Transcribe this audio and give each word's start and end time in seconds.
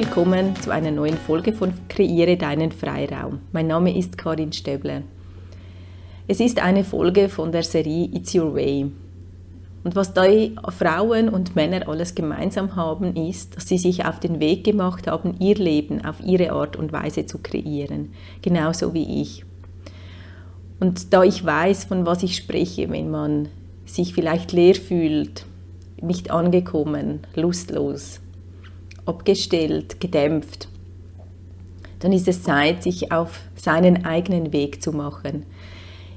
willkommen 0.00 0.54
zu 0.54 0.70
einer 0.70 0.92
neuen 0.92 1.16
Folge 1.16 1.52
von 1.52 1.72
Kreiere 1.88 2.36
deinen 2.36 2.70
Freiraum. 2.70 3.40
Mein 3.50 3.66
Name 3.66 3.98
ist 3.98 4.16
Karin 4.16 4.52
Stäbler. 4.52 5.02
Es 6.28 6.38
ist 6.38 6.62
eine 6.62 6.84
Folge 6.84 7.28
von 7.28 7.50
der 7.50 7.64
Serie 7.64 8.08
It's 8.12 8.32
Your 8.32 8.54
Way. 8.54 8.92
Und 9.82 9.96
was 9.96 10.14
da 10.14 10.22
Frauen 10.70 11.28
und 11.28 11.56
Männer 11.56 11.88
alles 11.88 12.14
gemeinsam 12.14 12.76
haben, 12.76 13.16
ist, 13.16 13.56
dass 13.56 13.66
sie 13.66 13.76
sich 13.76 14.04
auf 14.04 14.20
den 14.20 14.38
Weg 14.38 14.62
gemacht 14.62 15.08
haben, 15.08 15.34
ihr 15.40 15.56
Leben 15.56 16.04
auf 16.04 16.20
ihre 16.24 16.52
Art 16.52 16.76
und 16.76 16.92
Weise 16.92 17.26
zu 17.26 17.38
kreieren. 17.38 18.12
Genauso 18.40 18.94
wie 18.94 19.22
ich. 19.22 19.44
Und 20.78 21.12
da 21.12 21.24
ich 21.24 21.44
weiß, 21.44 21.86
von 21.86 22.06
was 22.06 22.22
ich 22.22 22.36
spreche, 22.36 22.88
wenn 22.90 23.10
man 23.10 23.48
sich 23.84 24.14
vielleicht 24.14 24.52
leer 24.52 24.76
fühlt, 24.76 25.44
nicht 26.00 26.30
angekommen, 26.30 27.26
lustlos, 27.34 28.20
abgestellt, 29.08 30.00
gedämpft, 30.00 30.68
dann 32.00 32.12
ist 32.12 32.28
es 32.28 32.42
Zeit, 32.42 32.82
sich 32.82 33.10
auf 33.10 33.40
seinen 33.56 34.04
eigenen 34.04 34.52
Weg 34.52 34.82
zu 34.82 34.92
machen. 34.92 35.46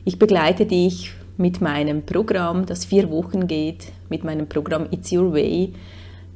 Ich 0.06 0.20
begleite 0.20 0.66
dich 0.66 1.14
mit 1.38 1.62
meinem 1.62 2.04
Programm, 2.04 2.66
das 2.66 2.86
vier 2.86 3.10
Wochen 3.10 3.48
geht, 3.48 3.92
mit 4.10 4.24
meinem 4.24 4.48
Programm 4.48 4.88
It's 4.92 5.12
Your 5.12 5.34
Way, 5.34 5.74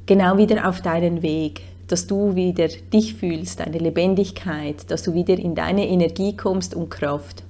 genau 0.06 0.38
wieder 0.38 0.68
auf 0.68 0.82
deinen 0.82 1.22
Weg, 1.22 1.62
dass 1.88 2.08
du 2.08 2.36
wieder 2.36 2.68
dich 2.68 3.14
fühlst, 3.14 3.60
deine 3.60 3.78
Lebendigkeit, 3.78 4.90
dass 4.90 5.04
du 5.04 5.14
wieder 5.14 5.38
in 5.38 5.54
deine 5.54 5.88
Energie 5.88 6.36
kommst 6.36 6.74
und 6.74 6.90
Kraft. 6.90 7.44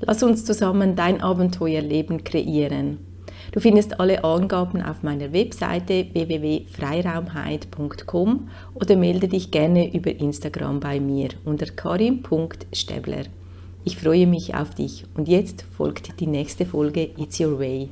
Lass 0.00 0.22
uns 0.22 0.44
zusammen 0.44 0.94
dein 0.94 1.20
Abenteuerleben 1.20 2.22
kreieren. 2.22 2.98
Du 3.54 3.60
findest 3.60 3.98
alle 4.00 4.24
Angaben 4.24 4.82
auf 4.82 5.04
meiner 5.04 5.32
Webseite 5.32 6.08
www.freiraumheit.com 6.12 8.50
oder 8.74 8.96
melde 8.96 9.28
dich 9.28 9.52
gerne 9.52 9.94
über 9.94 10.10
Instagram 10.10 10.80
bei 10.80 10.98
mir 10.98 11.28
unter 11.44 11.66
karim.stäbler. 11.66 13.26
Ich 13.84 13.96
freue 13.96 14.26
mich 14.26 14.56
auf 14.56 14.74
dich 14.74 15.04
und 15.14 15.28
jetzt 15.28 15.64
folgt 15.76 16.18
die 16.18 16.26
nächste 16.26 16.66
Folge 16.66 17.10
It's 17.16 17.38
Your 17.38 17.60
Way. 17.60 17.90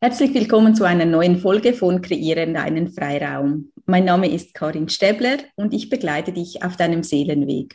Herzlich 0.00 0.32
willkommen 0.32 0.76
zu 0.76 0.84
einer 0.84 1.06
neuen 1.06 1.38
Folge 1.38 1.72
von 1.72 2.00
Kreieren 2.00 2.54
deinen 2.54 2.86
Freiraum. 2.86 3.72
Mein 3.84 4.04
Name 4.04 4.30
ist 4.30 4.54
Karin 4.54 4.88
Stäbler 4.88 5.38
und 5.56 5.74
ich 5.74 5.90
begleite 5.90 6.32
dich 6.32 6.62
auf 6.62 6.76
deinem 6.76 7.02
Seelenweg. 7.02 7.74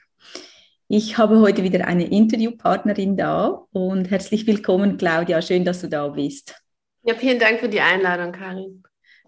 Ich 0.88 1.18
habe 1.18 1.42
heute 1.42 1.64
wieder 1.64 1.86
eine 1.86 2.06
Interviewpartnerin 2.06 3.18
da 3.18 3.66
und 3.74 4.09
herzlich 4.09 4.48
willkommen, 4.48 4.96
Claudia. 4.96 5.42
Schön, 5.42 5.66
dass 5.66 5.81
du 5.81 5.90
da 5.90 6.08
bist. 6.08 6.62
Ja, 7.04 7.16
vielen 7.16 7.40
Dank 7.40 7.59
für 7.59 7.70
die 7.70 7.82
Einladung, 7.82 8.32
Karin. 8.32 8.84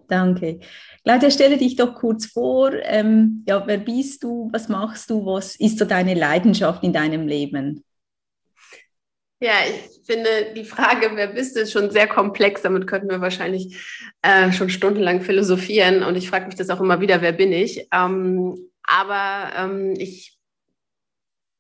Danke. 0.08 0.60
Claudia, 1.04 1.30
stelle 1.30 1.58
dich 1.58 1.76
doch 1.76 1.96
kurz 1.96 2.26
vor. 2.26 2.72
Ähm, 2.84 3.44
ja, 3.48 3.66
wer 3.68 3.78
bist 3.78 4.24
du? 4.24 4.50
Was 4.54 4.70
machst 4.70 5.10
du? 5.10 5.26
Was 5.26 5.56
ist 5.56 5.80
so 5.80 5.86
deine 5.86 6.14
Leidenschaft 6.14 6.84
in 6.84 6.94
deinem 6.94 7.28
Leben? 7.28 7.84
Ja, 9.42 9.54
ich 9.68 10.06
finde 10.06 10.54
die 10.56 10.64
Frage, 10.64 11.12
wer 11.16 11.28
bist 11.28 11.56
du, 11.56 11.60
ist 11.60 11.74
schon 11.74 11.92
sehr 11.92 12.08
komplex. 12.08 12.62
Damit 12.62 12.88
könnten 12.88 13.10
wir 13.10 13.20
wahrscheinlich 13.20 13.78
äh, 14.22 14.52
schon 14.52 14.70
stundenlang 14.70 15.22
philosophieren. 15.22 16.04
Und 16.04 16.16
ich 16.16 16.30
frage 16.30 16.46
mich 16.46 16.56
das 16.56 16.70
auch 16.70 16.80
immer 16.80 17.02
wieder, 17.02 17.22
wer 17.22 17.34
bin 17.34 17.52
ich? 17.52 17.88
Ähm, 17.92 18.56
aber 18.84 19.52
ähm, 19.58 19.94
ich 19.98 20.38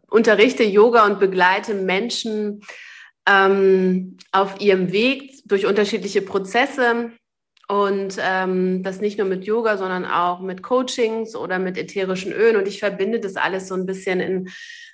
unterrichte 0.10 0.64
Yoga 0.64 1.06
und 1.06 1.20
begleite 1.20 1.74
Menschen 1.74 2.62
ähm, 3.28 4.18
auf 4.32 4.60
ihrem 4.62 4.92
Weg 4.92 5.42
durch 5.46 5.66
unterschiedliche 5.66 6.22
Prozesse 6.22 7.12
und 7.68 8.18
ähm, 8.20 8.84
das 8.84 9.02
nicht 9.02 9.18
nur 9.18 9.28
mit 9.28 9.46
Yoga, 9.46 9.78
sondern 9.78 10.06
auch 10.06 10.40
mit 10.40 10.62
Coachings 10.62 11.36
oder 11.36 11.58
mit 11.58 11.78
ätherischen 11.78 12.32
Ölen. 12.32 12.58
Und 12.58 12.68
ich 12.68 12.80
verbinde 12.80 13.20
das 13.20 13.36
alles 13.36 13.68
so 13.68 13.76
ein 13.76 13.86
bisschen 13.86 14.20
in 14.20 14.50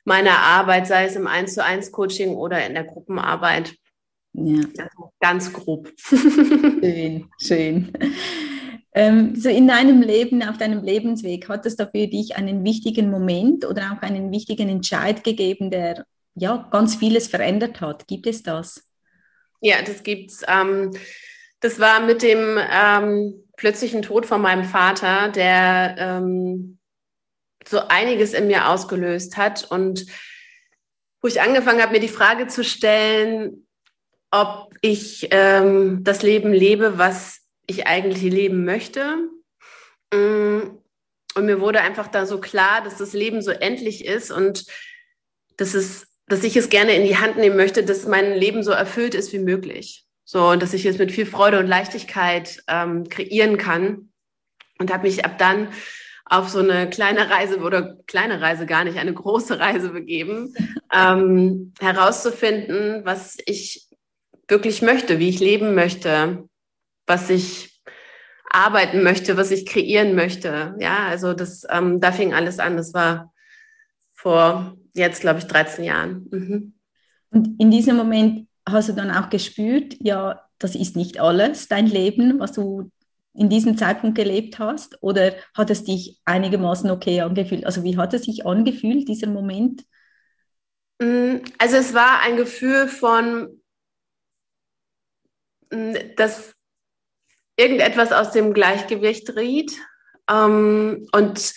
meiner 0.05 0.37
Arbeit, 0.39 0.87
sei 0.87 1.05
es 1.05 1.15
im 1.15 1.27
1 1.27 1.53
zu 1.53 1.63
1 1.63 1.91
Coaching 1.91 2.35
oder 2.35 2.65
in 2.65 2.73
der 2.73 2.85
Gruppenarbeit. 2.85 3.75
Ja. 4.33 4.63
Also 4.77 5.11
ganz 5.19 5.51
grob. 5.51 5.91
Schön, 5.99 7.29
schön. 7.41 7.91
Ähm, 8.93 9.35
so 9.35 9.49
in 9.49 9.67
deinem 9.67 10.01
Leben, 10.01 10.43
auf 10.43 10.57
deinem 10.57 10.83
Lebensweg, 10.83 11.47
hat 11.47 11.65
es 11.65 11.75
da 11.75 11.85
für 11.85 12.07
dich 12.07 12.35
einen 12.35 12.63
wichtigen 12.63 13.09
Moment 13.09 13.65
oder 13.65 13.93
auch 13.93 14.01
einen 14.01 14.31
wichtigen 14.31 14.67
Entscheid 14.67 15.23
gegeben, 15.23 15.69
der 15.71 16.05
ja, 16.35 16.67
ganz 16.71 16.95
vieles 16.95 17.27
verändert 17.27 17.81
hat. 17.81 18.07
Gibt 18.07 18.27
es 18.27 18.43
das? 18.43 18.87
Ja, 19.59 19.81
das 19.81 20.03
gibt's. 20.03 20.43
Ähm, 20.47 20.91
das 21.59 21.79
war 21.79 21.99
mit 21.99 22.23
dem 22.23 22.57
ähm, 22.57 23.43
plötzlichen 23.55 24.01
Tod 24.01 24.25
von 24.25 24.41
meinem 24.41 24.65
Vater, 24.65 25.29
der 25.29 25.95
ähm, 25.97 26.79
so 27.67 27.79
einiges 27.87 28.33
in 28.33 28.47
mir 28.47 28.67
ausgelöst 28.69 29.37
hat 29.37 29.69
und 29.69 30.05
wo 31.21 31.27
ich 31.27 31.41
angefangen 31.41 31.81
habe, 31.81 31.93
mir 31.93 31.99
die 31.99 32.07
Frage 32.07 32.47
zu 32.47 32.63
stellen, 32.63 33.67
ob 34.31 34.73
ich 34.81 35.27
ähm, 35.29 36.03
das 36.03 36.23
Leben 36.23 36.51
lebe, 36.51 36.97
was 36.97 37.41
ich 37.67 37.85
eigentlich 37.85 38.23
leben 38.23 38.65
möchte. 38.65 39.17
Mm, 40.11 40.61
und 41.35 41.45
mir 41.45 41.61
wurde 41.61 41.81
einfach 41.81 42.07
da 42.07 42.25
so 42.25 42.39
klar, 42.39 42.83
dass 42.83 42.97
das 42.97 43.13
Leben 43.13 43.41
so 43.41 43.51
endlich 43.51 44.05
ist 44.05 44.31
und 44.31 44.65
dass 45.57 45.75
es 45.75 46.10
dass 46.31 46.45
ich 46.45 46.55
es 46.55 46.69
gerne 46.69 46.95
in 46.95 47.03
die 47.03 47.17
Hand 47.17 47.37
nehmen 47.37 47.57
möchte, 47.57 47.83
dass 47.83 48.07
mein 48.07 48.33
Leben 48.33 48.63
so 48.63 48.71
erfüllt 48.71 49.15
ist 49.15 49.33
wie 49.33 49.39
möglich. 49.39 50.05
So, 50.23 50.47
und 50.47 50.63
dass 50.63 50.73
ich 50.73 50.85
es 50.85 50.97
mit 50.97 51.11
viel 51.11 51.25
Freude 51.25 51.59
und 51.59 51.67
Leichtigkeit 51.67 52.63
ähm, 52.69 53.09
kreieren 53.09 53.57
kann. 53.57 54.13
Und 54.79 54.93
habe 54.93 55.03
mich 55.03 55.25
ab 55.25 55.37
dann 55.37 55.67
auf 56.25 56.47
so 56.47 56.59
eine 56.59 56.89
kleine 56.89 57.29
Reise 57.29 57.59
oder 57.59 57.97
kleine 58.07 58.39
Reise 58.39 58.65
gar 58.65 58.85
nicht, 58.85 58.97
eine 58.97 59.13
große 59.13 59.59
Reise 59.59 59.89
begeben, 59.89 60.55
ähm, 60.93 61.73
herauszufinden, 61.81 63.03
was 63.03 63.37
ich 63.45 63.89
wirklich 64.47 64.81
möchte, 64.81 65.19
wie 65.19 65.27
ich 65.27 65.41
leben 65.41 65.75
möchte, 65.75 66.47
was 67.05 67.29
ich 67.29 67.81
arbeiten 68.49 69.03
möchte, 69.03 69.35
was 69.35 69.51
ich 69.51 69.65
kreieren 69.65 70.15
möchte. 70.15 70.75
Ja, 70.79 71.07
also 71.07 71.33
das, 71.33 71.67
ähm, 71.69 71.99
da 71.99 72.13
fing 72.13 72.33
alles 72.33 72.59
an. 72.59 72.77
Das 72.77 72.93
war 72.93 73.33
vor 74.13 74.77
jetzt, 74.93 75.21
glaube 75.21 75.39
ich, 75.39 75.45
13 75.45 75.83
Jahren. 75.83 76.27
Mhm. 76.31 76.73
Und 77.29 77.59
in 77.59 77.71
diesem 77.71 77.95
Moment 77.95 78.47
hast 78.67 78.89
du 78.89 78.93
dann 78.93 79.11
auch 79.11 79.29
gespürt, 79.29 79.95
ja, 79.99 80.41
das 80.59 80.75
ist 80.75 80.95
nicht 80.95 81.19
alles, 81.19 81.67
dein 81.67 81.87
Leben, 81.87 82.39
was 82.39 82.51
du 82.51 82.91
in 83.33 83.49
diesem 83.49 83.77
Zeitpunkt 83.77 84.15
gelebt 84.15 84.59
hast? 84.59 85.01
Oder 85.01 85.33
hat 85.55 85.69
es 85.69 85.83
dich 85.83 86.19
einigermaßen 86.25 86.91
okay 86.91 87.21
angefühlt? 87.21 87.65
Also 87.65 87.83
wie 87.83 87.97
hat 87.97 88.13
es 88.13 88.23
sich 88.23 88.45
angefühlt, 88.45 89.07
dieser 89.07 89.27
Moment? 89.27 89.83
Mm, 90.99 91.37
also 91.57 91.77
es 91.77 91.93
war 91.93 92.21
ein 92.21 92.37
Gefühl 92.37 92.87
von, 92.87 93.61
mm, 95.71 95.95
dass 96.17 96.55
irgendetwas 97.55 98.11
aus 98.11 98.31
dem 98.31 98.53
Gleichgewicht 98.53 99.35
riet. 99.35 99.71
Ähm, 100.29 101.07
und 101.13 101.53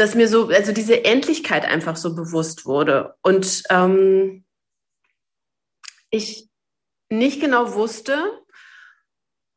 dass 0.00 0.14
mir 0.14 0.28
so, 0.28 0.48
also 0.48 0.72
diese 0.72 1.04
Endlichkeit 1.04 1.64
einfach 1.64 1.96
so 1.96 2.14
bewusst 2.14 2.64
wurde. 2.64 3.14
Und 3.22 3.62
ähm, 3.70 4.44
ich 6.10 6.48
nicht 7.10 7.40
genau 7.40 7.74
wusste, 7.74 8.16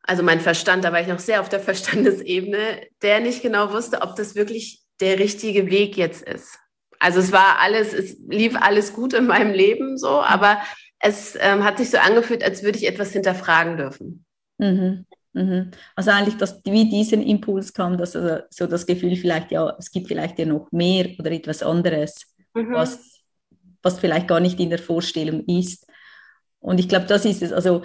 also 0.02 0.22
mein 0.22 0.42
Verstand, 0.42 0.84
da 0.84 0.92
war 0.92 1.00
ich 1.00 1.08
noch 1.08 1.20
sehr 1.20 1.40
auf 1.40 1.48
der 1.48 1.62
Verstandesebene, 1.62 2.88
der 3.02 3.22
nicht 3.22 3.42
genau 3.42 3.72
wusste, 3.72 4.02
ob 4.02 4.16
das 4.16 4.36
wirklich 4.36 4.84
der 5.00 5.18
richtige 5.18 5.72
Weg 5.72 5.96
jetzt 5.96 6.22
ist. 6.22 6.60
Also 7.00 7.20
es 7.20 7.32
war 7.32 7.60
alles, 7.60 7.94
es 7.94 8.18
lief 8.28 8.56
alles 8.56 8.94
gut 8.94 9.14
in 9.14 9.28
meinem 9.28 9.54
Leben 9.54 9.98
so, 9.98 10.22
aber 10.22 10.62
es 11.00 11.38
ähm, 11.40 11.64
hat 11.64 11.78
sich 11.78 11.90
so 11.90 11.98
angefühlt, 11.98 12.44
als 12.44 12.64
würde 12.64 12.78
ich 12.78 12.88
etwas 12.88 13.12
hinterfragen 13.12 13.78
dürfen. 13.78 14.26
Mhm. 14.58 15.06
Mhm. 15.34 15.72
Also 15.96 16.12
eigentlich, 16.12 16.38
dass 16.38 16.62
wie 16.64 16.90
diesen 16.90 17.22
Impuls 17.22 17.74
kam, 17.74 17.98
dass 17.98 18.16
also 18.16 18.44
so 18.50 18.68
das 18.68 18.86
Gefühl 18.86 19.16
vielleicht, 19.16 19.52
ja, 19.52 19.76
es 19.78 19.92
gibt 19.92 20.08
vielleicht 20.08 20.40
ja 20.40 20.46
noch 20.46 20.72
mehr 20.72 21.10
oder 21.20 21.32
etwas 21.32 21.64
anderes, 21.64 22.34
mhm. 22.54 22.74
was, 22.74 23.22
was 23.82 24.00
vielleicht 24.00 24.28
gar 24.28 24.40
nicht 24.40 24.60
in 24.60 24.70
der 24.70 24.80
Vorstellung 24.80 25.44
ist. 25.46 25.88
Und 26.60 26.80
ich 26.80 26.88
glaube, 26.88 27.08
das 27.08 27.26
ist 27.26 27.42
es. 27.42 27.52
Also 27.52 27.82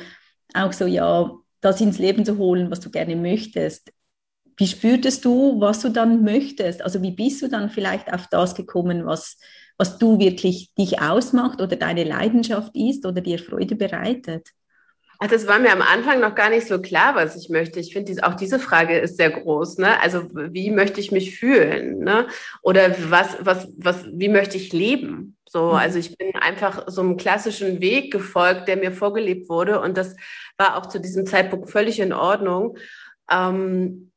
auch 0.55 0.73
so, 0.73 0.87
ja, 0.87 1.33
das 1.61 1.81
ins 1.81 1.99
Leben 1.99 2.25
zu 2.25 2.39
holen, 2.39 2.71
was 2.71 2.81
du 2.81 2.91
gerne 2.91 3.17
möchtest. 3.17 3.93
Wie 4.57 4.67
spürtest 4.67 5.25
du, 5.25 5.61
was 5.61 5.81
du 5.81 5.89
dann 5.89 6.23
möchtest? 6.23 6.83
Also 6.83 7.03
wie 7.03 7.13
bist 7.13 7.43
du 7.43 7.49
dann 7.49 7.71
vielleicht 7.71 8.13
auf 8.13 8.27
das 8.31 8.55
gekommen, 8.55 9.07
was, 9.07 9.39
was 9.79 9.99
du 9.99 10.19
wirklich 10.19 10.73
dich 10.75 11.01
ausmacht 11.01 11.61
oder 11.61 11.77
deine 11.77 12.05
Leidenschaft 12.05 12.77
ist 12.77 13.07
oder 13.07 13.21
dir 13.21 13.39
Freude 13.39 13.77
bereitet? 13.77 14.49
Ach, 15.21 15.27
das 15.27 15.49
war 15.49 15.59
mir 15.59 15.73
am 15.73 15.83
Anfang 15.83 16.21
noch 16.21 16.37
gar 16.37 16.49
nicht 16.49 16.69
so 16.69 16.81
klar, 16.81 17.17
was 17.17 17.35
ich 17.35 17.49
möchte. 17.49 17.81
Ich 17.81 17.93
finde, 17.93 18.13
auch 18.23 18.35
diese 18.35 18.61
Frage 18.61 18.99
ist 18.99 19.17
sehr 19.17 19.31
groß. 19.31 19.79
Ne? 19.79 20.01
Also 20.01 20.29
wie 20.33 20.71
möchte 20.71 21.01
ich 21.01 21.11
mich 21.11 21.37
fühlen? 21.37 21.99
Ne? 21.99 22.29
Oder 22.63 22.95
was, 23.11 23.37
was, 23.41 23.69
was, 23.77 24.05
wie 24.13 24.29
möchte 24.29 24.57
ich 24.57 24.73
leben? 24.73 25.37
So, 25.49 25.71
mhm. 25.71 25.75
also 25.75 25.99
ich 25.99 26.17
bin 26.17 26.37
einfach 26.37 26.85
so 26.87 27.01
einem 27.01 27.17
klassischen 27.17 27.81
Weg 27.81 28.13
gefolgt, 28.13 28.69
der 28.69 28.77
mir 28.77 28.93
vorgelebt 28.93 29.49
wurde. 29.49 29.81
Und 29.81 29.97
das 29.97 30.15
war 30.57 30.77
auch 30.77 30.87
zu 30.87 31.01
diesem 31.01 31.27
Zeitpunkt 31.27 31.69
völlig 31.69 31.99
in 31.99 32.13
Ordnung. 32.13 32.79
Ähm, 33.29 34.13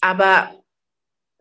aber 0.00 0.50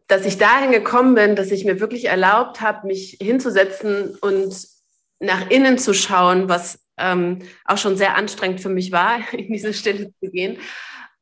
dass 0.08 0.26
ich 0.26 0.38
dahin 0.38 0.72
gekommen 0.72 1.16
bin, 1.16 1.38
dass 1.38 1.52
ich 1.52 1.64
mir 1.64 1.80
wirklich 1.80 2.06
erlaubt 2.06 2.60
habe, 2.60 2.88
mich 2.88 3.18
hinzusetzen 3.22 4.18
und 4.20 4.68
nach 5.22 5.50
innen 5.50 5.78
zu 5.78 5.94
schauen, 5.94 6.50
was 6.50 6.80
ähm, 7.02 7.40
auch 7.66 7.78
schon 7.78 7.98
sehr 7.98 8.16
anstrengend 8.16 8.62
für 8.62 8.70
mich 8.70 8.92
war, 8.92 9.20
in 9.34 9.52
diese 9.52 9.74
Stille 9.74 10.14
zu 10.20 10.32
gehen. 10.32 10.58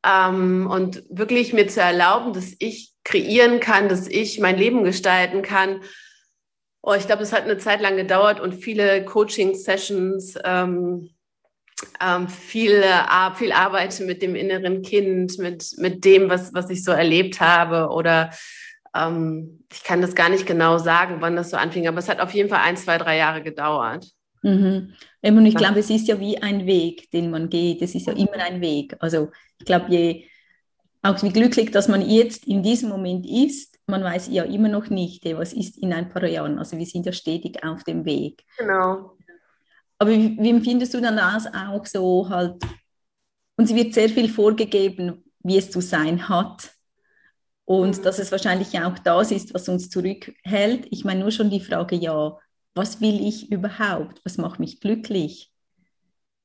Ähm, 0.04 0.68
und 0.70 1.02
wirklich 1.10 1.52
mir 1.52 1.68
zu 1.68 1.80
erlauben, 1.80 2.32
dass 2.32 2.54
ich 2.58 2.92
kreieren 3.04 3.60
kann, 3.60 3.88
dass 3.88 4.06
ich 4.06 4.38
mein 4.40 4.56
Leben 4.56 4.84
gestalten 4.84 5.42
kann. 5.42 5.82
Oh, 6.82 6.94
ich 6.94 7.06
glaube, 7.06 7.22
es 7.22 7.32
hat 7.32 7.42
eine 7.42 7.58
Zeit 7.58 7.80
lang 7.80 7.96
gedauert 7.96 8.40
und 8.40 8.54
viele 8.54 9.04
Coaching-Sessions, 9.04 10.38
ähm, 10.44 11.10
ähm, 12.00 12.28
viel, 12.28 12.82
äh, 12.82 13.34
viel 13.36 13.52
Arbeit 13.52 13.98
mit 14.00 14.22
dem 14.22 14.34
inneren 14.34 14.82
Kind, 14.82 15.38
mit, 15.38 15.74
mit 15.78 16.04
dem, 16.04 16.28
was, 16.30 16.52
was 16.54 16.70
ich 16.70 16.84
so 16.84 16.92
erlebt 16.92 17.40
habe 17.40 17.88
oder 17.88 18.30
ähm, 18.94 19.64
ich 19.72 19.84
kann 19.84 20.00
das 20.00 20.14
gar 20.14 20.28
nicht 20.28 20.46
genau 20.46 20.78
sagen, 20.78 21.16
wann 21.20 21.36
das 21.36 21.50
so 21.50 21.56
anfing, 21.56 21.86
aber 21.86 21.98
es 21.98 22.08
hat 22.08 22.20
auf 22.20 22.32
jeden 22.32 22.48
Fall 22.48 22.60
ein, 22.60 22.76
zwei, 22.76 22.98
drei 22.98 23.16
Jahre 23.16 23.42
gedauert. 23.42 24.06
Mhm. 24.42 24.94
Und 25.22 25.46
ich 25.46 25.54
glaube, 25.54 25.80
es 25.80 25.90
ist 25.90 26.08
ja 26.08 26.18
wie 26.18 26.42
ein 26.42 26.66
Weg, 26.66 27.10
den 27.10 27.30
man 27.30 27.48
geht. 27.48 27.82
Es 27.82 27.94
ist 27.94 28.06
ja 28.06 28.12
immer 28.12 28.36
ein 28.36 28.60
Weg. 28.60 28.96
Also 29.00 29.30
ich 29.58 29.66
glaube, 29.66 29.86
je 29.90 30.24
auch 31.02 31.22
wie 31.22 31.30
glücklich, 31.30 31.70
dass 31.70 31.88
man 31.88 32.06
jetzt 32.06 32.46
in 32.46 32.62
diesem 32.62 32.90
Moment 32.90 33.26
ist, 33.26 33.78
man 33.86 34.04
weiß 34.04 34.28
ja 34.30 34.44
immer 34.44 34.68
noch 34.68 34.88
nicht, 34.90 35.24
was 35.24 35.52
ist 35.52 35.78
in 35.78 35.92
ein 35.92 36.08
paar 36.10 36.26
Jahren. 36.26 36.58
Also 36.58 36.76
wir 36.76 36.86
sind 36.86 37.06
ja 37.06 37.12
stetig 37.12 37.64
auf 37.64 37.84
dem 37.84 38.04
Weg. 38.04 38.44
Genau. 38.58 39.16
Aber 39.98 40.10
wie, 40.10 40.36
wie 40.38 40.50
empfindest 40.50 40.94
du 40.94 41.00
dann 41.00 41.16
das 41.16 41.46
auch 41.46 41.84
so 41.86 42.28
halt? 42.28 42.62
Uns 43.56 43.74
wird 43.74 43.92
sehr 43.92 44.08
viel 44.08 44.28
vorgegeben, 44.28 45.24
wie 45.40 45.58
es 45.58 45.70
zu 45.70 45.80
sein 45.80 46.28
hat. 46.28 46.70
Und 47.64 47.98
mhm. 47.98 48.02
dass 48.02 48.18
es 48.18 48.32
wahrscheinlich 48.32 48.78
auch 48.80 48.98
das 48.98 49.30
ist, 49.30 49.54
was 49.54 49.68
uns 49.68 49.90
zurückhält. 49.90 50.86
Ich 50.90 51.04
meine, 51.04 51.20
nur 51.20 51.30
schon 51.30 51.50
die 51.50 51.60
Frage, 51.60 51.96
ja, 51.96 52.38
was 52.74 53.00
will 53.00 53.26
ich 53.26 53.50
überhaupt? 53.50 54.20
Was 54.24 54.38
macht 54.38 54.60
mich 54.60 54.80
glücklich? 54.80 55.52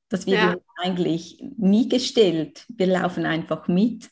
Das 0.08 0.26
wird 0.26 0.38
ja. 0.38 0.56
eigentlich 0.76 1.42
nie 1.56 1.88
gestellt. 1.88 2.64
Wir 2.68 2.86
laufen 2.86 3.26
einfach 3.26 3.68
mit. 3.68 4.08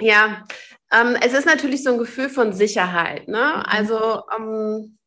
Ja, 0.00 0.44
ähm, 0.92 1.16
es 1.20 1.32
ist 1.32 1.46
natürlich 1.46 1.82
so 1.82 1.92
ein 1.92 1.98
Gefühl 1.98 2.28
von 2.28 2.52
Sicherheit. 2.52 3.28
Ne? 3.28 3.38
Mhm. 3.38 3.62
Also 3.66 4.22
ähm, 4.36 4.98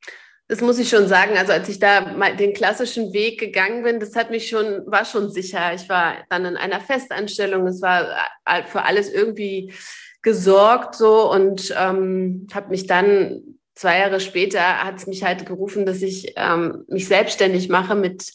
das 0.47 0.59
muss 0.59 0.79
ich 0.79 0.89
schon 0.89 1.07
sagen. 1.07 1.37
Also 1.37 1.53
als 1.53 1.69
ich 1.69 1.79
da 1.79 2.13
mal 2.13 2.35
den 2.35 2.53
klassischen 2.53 3.13
Weg 3.13 3.39
gegangen 3.39 3.83
bin, 3.83 3.99
das 3.99 4.15
hat 4.15 4.31
mich 4.31 4.49
schon, 4.49 4.83
war 4.85 5.05
schon 5.05 5.31
sicher. 5.31 5.73
Ich 5.73 5.87
war 5.87 6.25
dann 6.29 6.45
in 6.45 6.57
einer 6.57 6.81
Festanstellung. 6.81 7.67
Es 7.67 7.81
war 7.81 8.05
äh, 8.45 8.63
für 8.65 8.83
alles 8.83 9.09
irgendwie 9.09 9.73
gesorgt 10.21 10.95
so 10.95 11.31
und 11.31 11.73
ähm, 11.77 12.47
habe 12.53 12.69
mich 12.69 12.85
dann 12.85 13.59
zwei 13.81 13.97
Jahre 13.97 14.19
später 14.19 14.83
hat 14.83 14.97
es 14.97 15.07
mich 15.07 15.23
halt 15.23 15.47
gerufen, 15.47 15.87
dass 15.87 16.03
ich 16.03 16.33
ähm, 16.35 16.85
mich 16.87 17.07
selbstständig 17.07 17.67
mache 17.67 17.95
mit, 17.95 18.31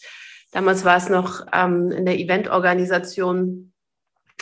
damals 0.51 0.85
war 0.85 0.97
es 0.97 1.09
noch 1.09 1.47
ähm, 1.53 1.93
in 1.93 2.05
der 2.05 2.19
Eventorganisation. 2.19 3.73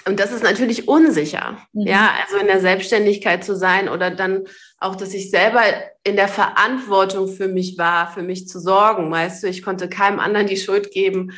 Und 0.07 0.19
das 0.19 0.33
ist 0.33 0.43
natürlich 0.43 0.89
unsicher, 0.89 1.59
mhm. 1.73 1.87
ja, 1.87 2.11
also 2.23 2.39
in 2.39 2.47
der 2.47 2.61
Selbstständigkeit 2.61 3.45
zu 3.45 3.55
sein 3.55 3.91
oder 3.91 4.11
dann 4.11 4.45
auch, 4.79 4.97
dass 4.97 5.13
ich 5.13 5.31
selber 5.31 5.63
in 6.05 6.17
der 6.17 6.29
Verantwortung 6.29 7.29
für 7.29 7.49
mich 7.49 7.77
war, 7.77 8.11
für 8.11 8.23
mich 8.23 8.49
zu 8.49 8.59
sorgen. 8.59 9.11
Weißt 9.11 9.43
du, 9.43 9.49
ich 9.49 9.63
konnte 9.63 9.91
keinem 9.91 10.21
anderen 10.21 10.47
die 10.47 10.57
Schuld 10.57 10.91
geben, 10.91 11.33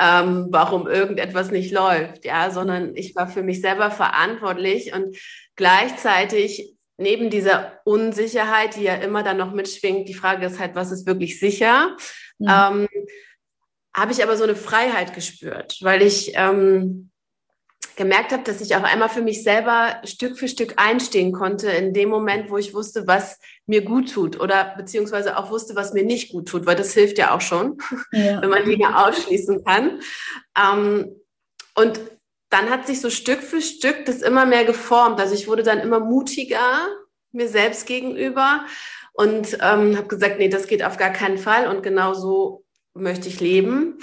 ähm, 0.00 0.48
warum 0.50 0.88
irgendetwas 0.88 1.52
nicht 1.52 1.70
läuft, 1.70 2.24
ja, 2.24 2.50
sondern 2.50 2.96
ich 2.96 3.14
war 3.14 3.28
für 3.28 3.44
mich 3.44 3.60
selber 3.60 3.92
verantwortlich 3.92 4.92
und 4.92 5.16
gleichzeitig 5.54 6.71
neben 6.98 7.30
dieser 7.30 7.80
Unsicherheit, 7.84 8.76
die 8.76 8.84
ja 8.84 8.94
immer 8.94 9.22
dann 9.22 9.36
noch 9.36 9.52
mitschwingt, 9.52 10.08
die 10.08 10.14
Frage 10.14 10.46
ist 10.46 10.58
halt, 10.58 10.74
was 10.74 10.92
ist 10.92 11.06
wirklich 11.06 11.40
sicher, 11.40 11.96
mhm. 12.38 12.48
ähm, 12.48 12.88
habe 13.94 14.12
ich 14.12 14.22
aber 14.22 14.36
so 14.36 14.44
eine 14.44 14.56
Freiheit 14.56 15.14
gespürt, 15.14 15.78
weil 15.82 16.02
ich 16.02 16.32
ähm, 16.34 17.10
gemerkt 17.96 18.32
habe, 18.32 18.42
dass 18.42 18.60
ich 18.60 18.74
auf 18.74 18.84
einmal 18.84 19.08
für 19.08 19.20
mich 19.20 19.42
selber 19.42 20.00
Stück 20.04 20.38
für 20.38 20.48
Stück 20.48 20.74
einstehen 20.76 21.32
konnte 21.32 21.68
in 21.70 21.92
dem 21.92 22.08
Moment, 22.08 22.50
wo 22.50 22.56
ich 22.56 22.72
wusste, 22.72 23.06
was 23.06 23.38
mir 23.66 23.82
gut 23.82 24.12
tut 24.12 24.40
oder 24.40 24.74
beziehungsweise 24.76 25.36
auch 25.36 25.50
wusste, 25.50 25.76
was 25.76 25.92
mir 25.92 26.04
nicht 26.04 26.32
gut 26.32 26.48
tut, 26.48 26.64
weil 26.64 26.76
das 26.76 26.94
hilft 26.94 27.18
ja 27.18 27.34
auch 27.34 27.40
schon, 27.40 27.78
ja. 28.12 28.40
wenn 28.40 28.50
man 28.50 28.64
Dinge 28.64 28.98
ausschließen 28.98 29.62
kann. 29.64 30.00
Ähm, 30.58 31.14
und 31.74 32.00
dann 32.52 32.68
hat 32.68 32.86
sich 32.86 33.00
so 33.00 33.08
Stück 33.08 33.40
für 33.40 33.62
Stück 33.62 34.04
das 34.04 34.20
immer 34.20 34.44
mehr 34.44 34.64
geformt. 34.64 35.18
Also 35.20 35.34
ich 35.34 35.48
wurde 35.48 35.62
dann 35.62 35.80
immer 35.80 36.00
mutiger 36.00 36.86
mir 37.32 37.48
selbst 37.48 37.86
gegenüber 37.86 38.66
und 39.14 39.54
ähm, 39.62 39.96
habe 39.96 40.08
gesagt, 40.08 40.38
nee, 40.38 40.50
das 40.50 40.66
geht 40.66 40.84
auf 40.84 40.98
gar 40.98 41.10
keinen 41.10 41.38
Fall 41.38 41.66
und 41.66 41.82
genau 41.82 42.12
so 42.12 42.64
möchte 42.92 43.28
ich 43.28 43.40
leben. 43.40 43.98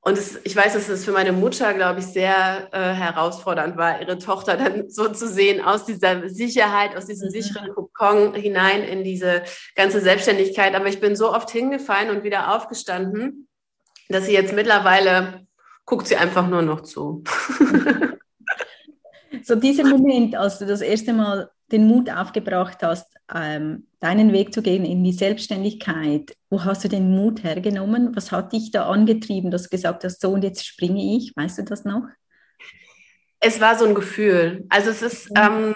Und 0.00 0.16
es, 0.16 0.38
ich 0.44 0.54
weiß, 0.54 0.74
dass 0.74 0.88
es 0.88 1.04
für 1.04 1.10
meine 1.10 1.32
Mutter, 1.32 1.74
glaube 1.74 1.98
ich, 1.98 2.06
sehr 2.06 2.68
äh, 2.70 2.94
herausfordernd 2.94 3.76
war, 3.76 4.00
ihre 4.00 4.18
Tochter 4.18 4.56
dann 4.56 4.88
so 4.88 5.08
zu 5.08 5.26
sehen, 5.26 5.60
aus 5.60 5.84
dieser 5.84 6.28
Sicherheit, 6.28 6.96
aus 6.96 7.06
diesem 7.06 7.26
mhm. 7.26 7.32
sicheren 7.32 7.74
Kokon 7.74 8.34
hinein 8.34 8.84
in 8.84 9.02
diese 9.02 9.42
ganze 9.74 10.00
Selbstständigkeit. 10.00 10.76
Aber 10.76 10.86
ich 10.86 11.00
bin 11.00 11.16
so 11.16 11.34
oft 11.34 11.50
hingefallen 11.50 12.10
und 12.10 12.22
wieder 12.22 12.54
aufgestanden, 12.54 13.48
dass 14.08 14.26
sie 14.26 14.32
jetzt 14.32 14.52
mittlerweile 14.52 15.45
guckt 15.86 16.08
sie 16.08 16.16
einfach 16.16 16.46
nur 16.46 16.62
noch 16.62 16.82
zu. 16.82 17.22
so 19.42 19.54
dieser 19.54 19.84
Moment, 19.84 20.36
als 20.36 20.58
du 20.58 20.66
das 20.66 20.80
erste 20.82 21.12
Mal 21.12 21.48
den 21.72 21.86
Mut 21.86 22.10
aufgebracht 22.10 22.82
hast, 22.82 23.06
ähm, 23.34 23.86
deinen 24.00 24.32
Weg 24.32 24.52
zu 24.52 24.62
gehen 24.62 24.84
in 24.84 25.02
die 25.02 25.12
Selbstständigkeit, 25.12 26.36
wo 26.50 26.64
hast 26.64 26.84
du 26.84 26.88
den 26.88 27.10
Mut 27.10 27.42
hergenommen? 27.42 28.14
Was 28.14 28.30
hat 28.30 28.52
dich 28.52 28.70
da 28.70 28.88
angetrieben, 28.88 29.50
dass 29.50 29.64
du 29.64 29.68
gesagt 29.70 30.04
hast, 30.04 30.20
so 30.20 30.32
und 30.32 30.44
jetzt 30.44 30.66
springe 30.66 31.16
ich? 31.16 31.32
Weißt 31.34 31.58
du 31.58 31.62
das 31.62 31.84
noch? 31.84 32.02
Es 33.40 33.60
war 33.60 33.78
so 33.78 33.84
ein 33.84 33.94
Gefühl. 33.94 34.64
Also 34.68 34.90
es 34.90 35.02
ist, 35.02 35.30
ähm, 35.36 35.74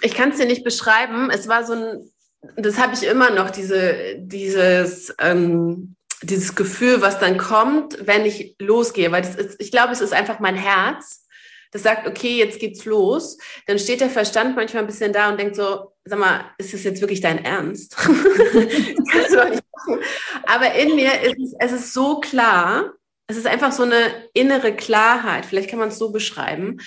ich 0.00 0.14
kann 0.14 0.30
es 0.30 0.38
dir 0.38 0.46
nicht 0.46 0.64
beschreiben. 0.64 1.30
Es 1.30 1.48
war 1.48 1.64
so 1.64 1.74
ein, 1.74 2.10
das 2.56 2.78
habe 2.78 2.94
ich 2.94 3.04
immer 3.04 3.30
noch, 3.30 3.50
diese, 3.50 4.16
dieses, 4.18 5.14
ähm, 5.18 5.96
dieses 6.22 6.54
Gefühl, 6.54 7.00
was 7.00 7.18
dann 7.18 7.38
kommt, 7.38 8.06
wenn 8.06 8.24
ich 8.24 8.56
losgehe, 8.58 9.12
weil 9.12 9.22
das 9.22 9.36
ist, 9.36 9.60
ich 9.60 9.70
glaube, 9.70 9.92
es 9.92 10.00
ist 10.00 10.12
einfach 10.12 10.40
mein 10.40 10.56
Herz, 10.56 11.26
das 11.70 11.82
sagt, 11.82 12.06
okay, 12.06 12.38
jetzt 12.38 12.60
geht's 12.60 12.84
los, 12.84 13.38
dann 13.66 13.78
steht 13.78 14.00
der 14.00 14.10
Verstand 14.10 14.56
manchmal 14.56 14.82
ein 14.82 14.86
bisschen 14.86 15.12
da 15.12 15.28
und 15.28 15.38
denkt 15.38 15.54
so, 15.54 15.92
sag 16.04 16.18
mal, 16.18 16.50
ist 16.56 16.72
das 16.72 16.82
jetzt 16.82 17.00
wirklich 17.00 17.20
dein 17.20 17.44
Ernst? 17.44 17.96
Kannst 17.96 19.30
du 19.30 19.36
doch 19.36 19.50
nicht 19.50 19.62
machen. 19.76 20.00
Aber 20.46 20.74
in 20.74 20.96
mir 20.96 21.20
ist 21.22 21.38
es, 21.38 21.54
es 21.58 21.72
ist 21.72 21.92
so 21.92 22.20
klar, 22.20 22.94
es 23.26 23.36
ist 23.36 23.46
einfach 23.46 23.72
so 23.72 23.82
eine 23.82 24.28
innere 24.32 24.74
Klarheit, 24.74 25.44
vielleicht 25.44 25.68
kann 25.68 25.78
man 25.78 25.90
es 25.90 25.98
so 25.98 26.10
beschreiben, 26.10 26.78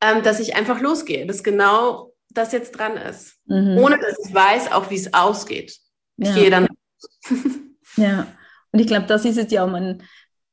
ähm, 0.00 0.22
dass 0.22 0.40
ich 0.40 0.54
einfach 0.54 0.80
losgehe, 0.80 1.26
dass 1.26 1.42
genau 1.42 2.12
das 2.30 2.52
jetzt 2.52 2.72
dran 2.72 2.96
ist. 2.96 3.36
Mhm. 3.46 3.78
Ohne 3.78 3.98
dass 3.98 4.16
ich 4.24 4.32
weiß, 4.32 4.72
auch 4.72 4.90
wie 4.90 4.96
es 4.96 5.12
ausgeht. 5.12 5.76
Ich 6.16 6.28
ja. 6.28 6.34
gehe 6.34 6.50
dann. 6.50 6.68
ja. 7.96 8.26
Und 8.72 8.78
ich 8.78 8.86
glaube, 8.86 9.06
das 9.06 9.24
ist 9.24 9.38
es 9.38 9.52
ja, 9.52 9.66
man, 9.66 10.02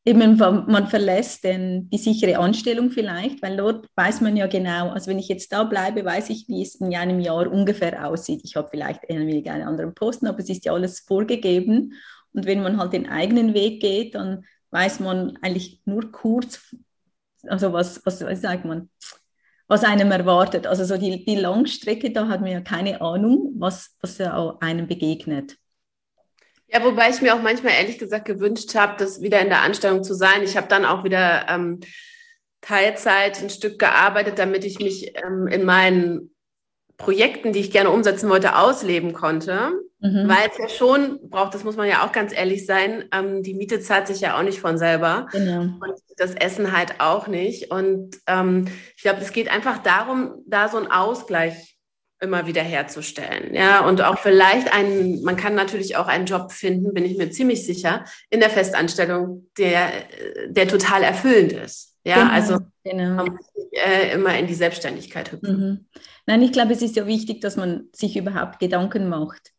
eben, 0.06 0.38
man 0.38 0.88
verlässt 0.88 1.44
den, 1.44 1.90
die 1.90 1.98
sichere 1.98 2.38
Anstellung 2.38 2.92
vielleicht, 2.92 3.42
weil 3.42 3.58
dort 3.58 3.88
weiß 3.96 4.22
man 4.22 4.36
ja 4.36 4.48
genau, 4.48 4.90
also 4.90 5.10
wenn 5.10 5.20
ich 5.20 5.30
jetzt 5.30 5.52
da 5.52 5.64
bleibe, 5.64 6.04
weiß 6.04 6.30
ich, 6.30 6.48
wie 6.48 6.62
es 6.62 6.76
in 6.76 6.96
einem 6.96 7.20
Jahr 7.20 7.52
ungefähr 7.52 8.08
aussieht. 8.08 8.42
Ich 8.44 8.56
habe 8.56 8.70
vielleicht 8.70 9.10
ein 9.10 9.28
wenig 9.28 9.50
einen 9.50 9.68
anderen 9.68 9.94
Posten, 9.94 10.28
aber 10.28 10.40
es 10.40 10.50
ist 10.50 10.66
ja 10.66 10.74
alles 10.74 11.00
vorgegeben. 11.00 11.94
Und 12.34 12.46
wenn 12.46 12.62
man 12.62 12.78
halt 12.78 12.94
den 12.94 13.10
eigenen 13.10 13.54
Weg 13.54 13.82
geht, 13.82 14.16
dann 14.16 14.46
weiß 14.72 15.00
man 15.00 15.38
eigentlich 15.42 15.82
nur 15.86 16.12
kurz, 16.12 16.76
also 17.48 17.74
was, 17.74 18.06
was, 18.06 18.22
was 18.22 18.42
sagt 18.42 18.66
man, 18.66 18.90
was 19.68 19.84
einem 19.84 20.12
erwartet. 20.12 20.68
Also 20.68 20.84
so 20.84 20.98
die, 20.98 21.24
die 21.26 21.36
Langstrecke, 21.36 22.12
da 22.12 22.28
hat 22.28 22.42
man 22.42 22.52
ja 22.52 22.62
keine 22.62 23.02
Ahnung, 23.02 23.54
was, 23.58 23.96
was 24.02 24.20
einem 24.20 24.88
begegnet. 24.88 25.56
Ja, 26.72 26.84
wobei 26.84 27.10
ich 27.10 27.22
mir 27.22 27.36
auch 27.36 27.42
manchmal 27.42 27.74
ehrlich 27.74 27.98
gesagt 27.98 28.26
gewünscht 28.26 28.76
habe, 28.76 28.96
das 28.98 29.22
wieder 29.22 29.40
in 29.40 29.50
der 29.50 29.64
Anstellung 29.64 30.04
zu 30.04 30.14
sein. 30.14 30.44
Ich 30.44 30.56
habe 30.56 30.68
dann 30.68 30.86
auch 30.86 31.04
wieder 31.04 31.48
ähm, 31.50 31.80
Teilzeit 32.62 33.42
ein 33.42 33.50
Stück 33.50 33.80
gearbeitet, 33.80 34.38
damit 34.38 34.66
ich 34.66 34.80
mich 34.80 35.14
ähm, 35.24 35.48
in 35.48 35.66
meinen 35.66 36.32
Projekten, 36.98 37.54
die 37.54 37.60
ich 37.60 37.72
gerne 37.72 37.90
umsetzen 37.90 38.30
wollte, 38.30 38.56
ausleben 38.58 39.14
konnte. 39.14 39.72
Mhm. 40.02 40.30
Weil 40.30 40.50
es 40.50 40.58
ja 40.58 40.70
schon 40.70 41.30
braucht, 41.30 41.54
das 41.54 41.64
muss 41.64 41.76
man 41.76 41.88
ja 41.88 42.06
auch 42.06 42.12
ganz 42.12 42.34
ehrlich 42.34 42.66
sein, 42.66 43.06
ähm, 43.12 43.44
die 43.44 43.54
Miete 43.54 43.82
zahlt 43.82 44.08
sich 44.08 44.22
ja 44.22 44.38
auch 44.38 44.44
nicht 44.44 44.60
von 44.60 44.78
selber. 44.78 45.28
Genau. 45.32 45.62
Und 45.62 45.94
das 46.18 46.36
Essen 46.36 46.76
halt 46.76 47.00
auch 47.00 47.28
nicht. 47.28 47.72
Und 47.72 48.18
ähm, 48.28 48.66
ich 48.96 49.02
glaube, 49.02 49.22
es 49.22 49.34
geht 49.34 49.50
einfach 49.52 49.80
darum, 49.80 50.36
da 50.46 50.70
so 50.70 50.78
einen 50.78 50.92
Ausgleich 50.92 51.79
immer 52.22 52.46
wieder 52.48 52.62
herzustellen. 52.62 53.54
Ja, 53.54 53.88
und 53.88 54.02
auch 54.02 54.20
vielleicht 54.20 54.74
einen, 54.74 55.24
man 55.24 55.38
kann 55.38 55.56
natürlich 55.56 55.96
auch 55.96 56.08
einen 56.08 56.26
Job 56.26 56.52
finden, 56.52 56.94
bin 56.94 57.06
ich 57.06 57.18
mir 57.18 57.32
ziemlich 57.32 57.66
sicher, 57.66 58.04
in 58.30 58.40
der 58.40 58.50
Festanstellung, 58.50 59.50
der, 59.58 59.92
der 60.48 60.68
total 60.68 61.04
erfüllend 61.04 61.54
ist. 61.54 61.98
Ja, 62.04 62.16
genau. 62.16 62.32
also 62.32 62.58
genau. 62.84 63.16
man 63.16 63.32
muss 63.32 63.46
nicht 63.56 63.74
äh, 63.74 64.14
immer 64.14 64.38
in 64.38 64.48
die 64.48 64.54
Selbstständigkeit 64.54 65.32
hüpfen. 65.32 65.60
Mhm. 65.60 65.86
Nein, 66.26 66.42
ich 66.42 66.52
glaube, 66.52 66.74
es 66.74 66.82
ist 66.82 66.96
ja 66.96 67.06
wichtig, 67.06 67.42
dass 67.42 67.56
man 67.56 67.88
sich 67.94 68.18
überhaupt 68.18 68.60
Gedanken 68.60 69.10
macht. 69.10 69.52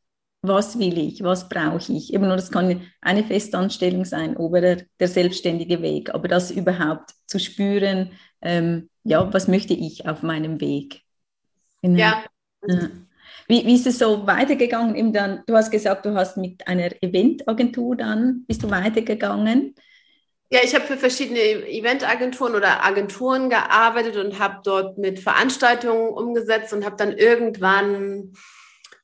Was 0.43 0.79
will 0.79 0.97
ich? 0.97 1.23
Was 1.23 1.51
brauche 1.51 1.93
ich? 1.93 2.15
Eben 2.15 2.27
nur, 2.27 2.37
das 2.37 2.51
kann 2.51 2.83
eine 3.03 3.25
Festanstellung 3.25 4.07
sein 4.07 4.37
oder 4.37 4.77
der, 4.99 5.09
selbstständige 5.09 5.83
Weg. 5.83 6.15
Aber 6.15 6.29
das 6.29 6.51
überhaupt 6.51 7.11
zu 7.27 7.39
spüren, 7.39 8.13
ähm, 8.41 8.89
ja, 9.05 9.31
was 9.33 9.49
möchte 9.49 9.75
ich 9.75 10.09
auf 10.09 10.23
meinem 10.23 10.61
Weg? 10.61 11.03
Genau. 11.83 11.99
Ja. 11.99 12.25
Ja. 12.67 12.91
Wie, 13.49 13.67
wie 13.67 13.75
ist 13.75 13.87
es 13.89 13.99
so 13.99 14.29
weitergegangen? 14.29 14.95
Eben 14.95 15.13
dann, 15.13 15.43
du 15.47 15.57
hast 15.57 15.73
gesagt, 15.73 16.07
du 16.07 16.15
hast 16.15 16.37
mit 16.37 16.69
einer 16.69 16.91
Eventagentur 17.03 17.97
dann, 17.97 18.45
bist 18.47 18.63
du 18.63 18.71
weitergegangen? 18.71 19.75
Ja, 20.53 20.61
ich 20.63 20.73
habe 20.75 20.85
für 20.85 20.97
verschiedene 20.97 21.41
Eventagenturen 21.69 22.55
oder 22.55 22.85
Agenturen 22.85 23.51
gearbeitet 23.51 24.17
und 24.17 24.39
habe 24.39 24.61
dort 24.63 24.99
mit 24.99 25.19
Veranstaltungen 25.19 26.09
umgesetzt 26.09 26.73
und 26.73 26.85
habe 26.85 26.97
dann 26.97 27.13
irgendwann 27.13 28.33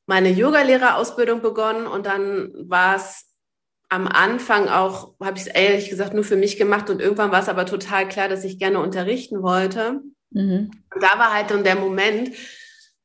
meine 0.06 0.30
Yogalehrerausbildung 0.30 1.42
begonnen 1.42 1.88
und 1.88 2.06
dann 2.06 2.52
war 2.56 2.96
es 2.96 3.26
am 3.88 4.06
Anfang 4.06 4.68
auch, 4.68 5.14
habe 5.20 5.38
ich 5.38 5.46
es 5.46 5.52
ehrlich 5.52 5.90
gesagt 5.90 6.14
nur 6.14 6.24
für 6.24 6.36
mich 6.36 6.56
gemacht 6.56 6.90
und 6.90 7.00
irgendwann 7.00 7.32
war 7.32 7.42
es 7.42 7.48
aber 7.48 7.66
total 7.66 8.08
klar, 8.08 8.28
dass 8.28 8.44
ich 8.44 8.58
gerne 8.58 8.78
unterrichten 8.80 9.42
wollte. 9.42 10.02
Mhm. 10.30 10.70
Und 10.94 11.02
da 11.02 11.18
war 11.18 11.32
halt 11.32 11.50
dann 11.50 11.64
der 11.64 11.76
Moment, 11.76 12.30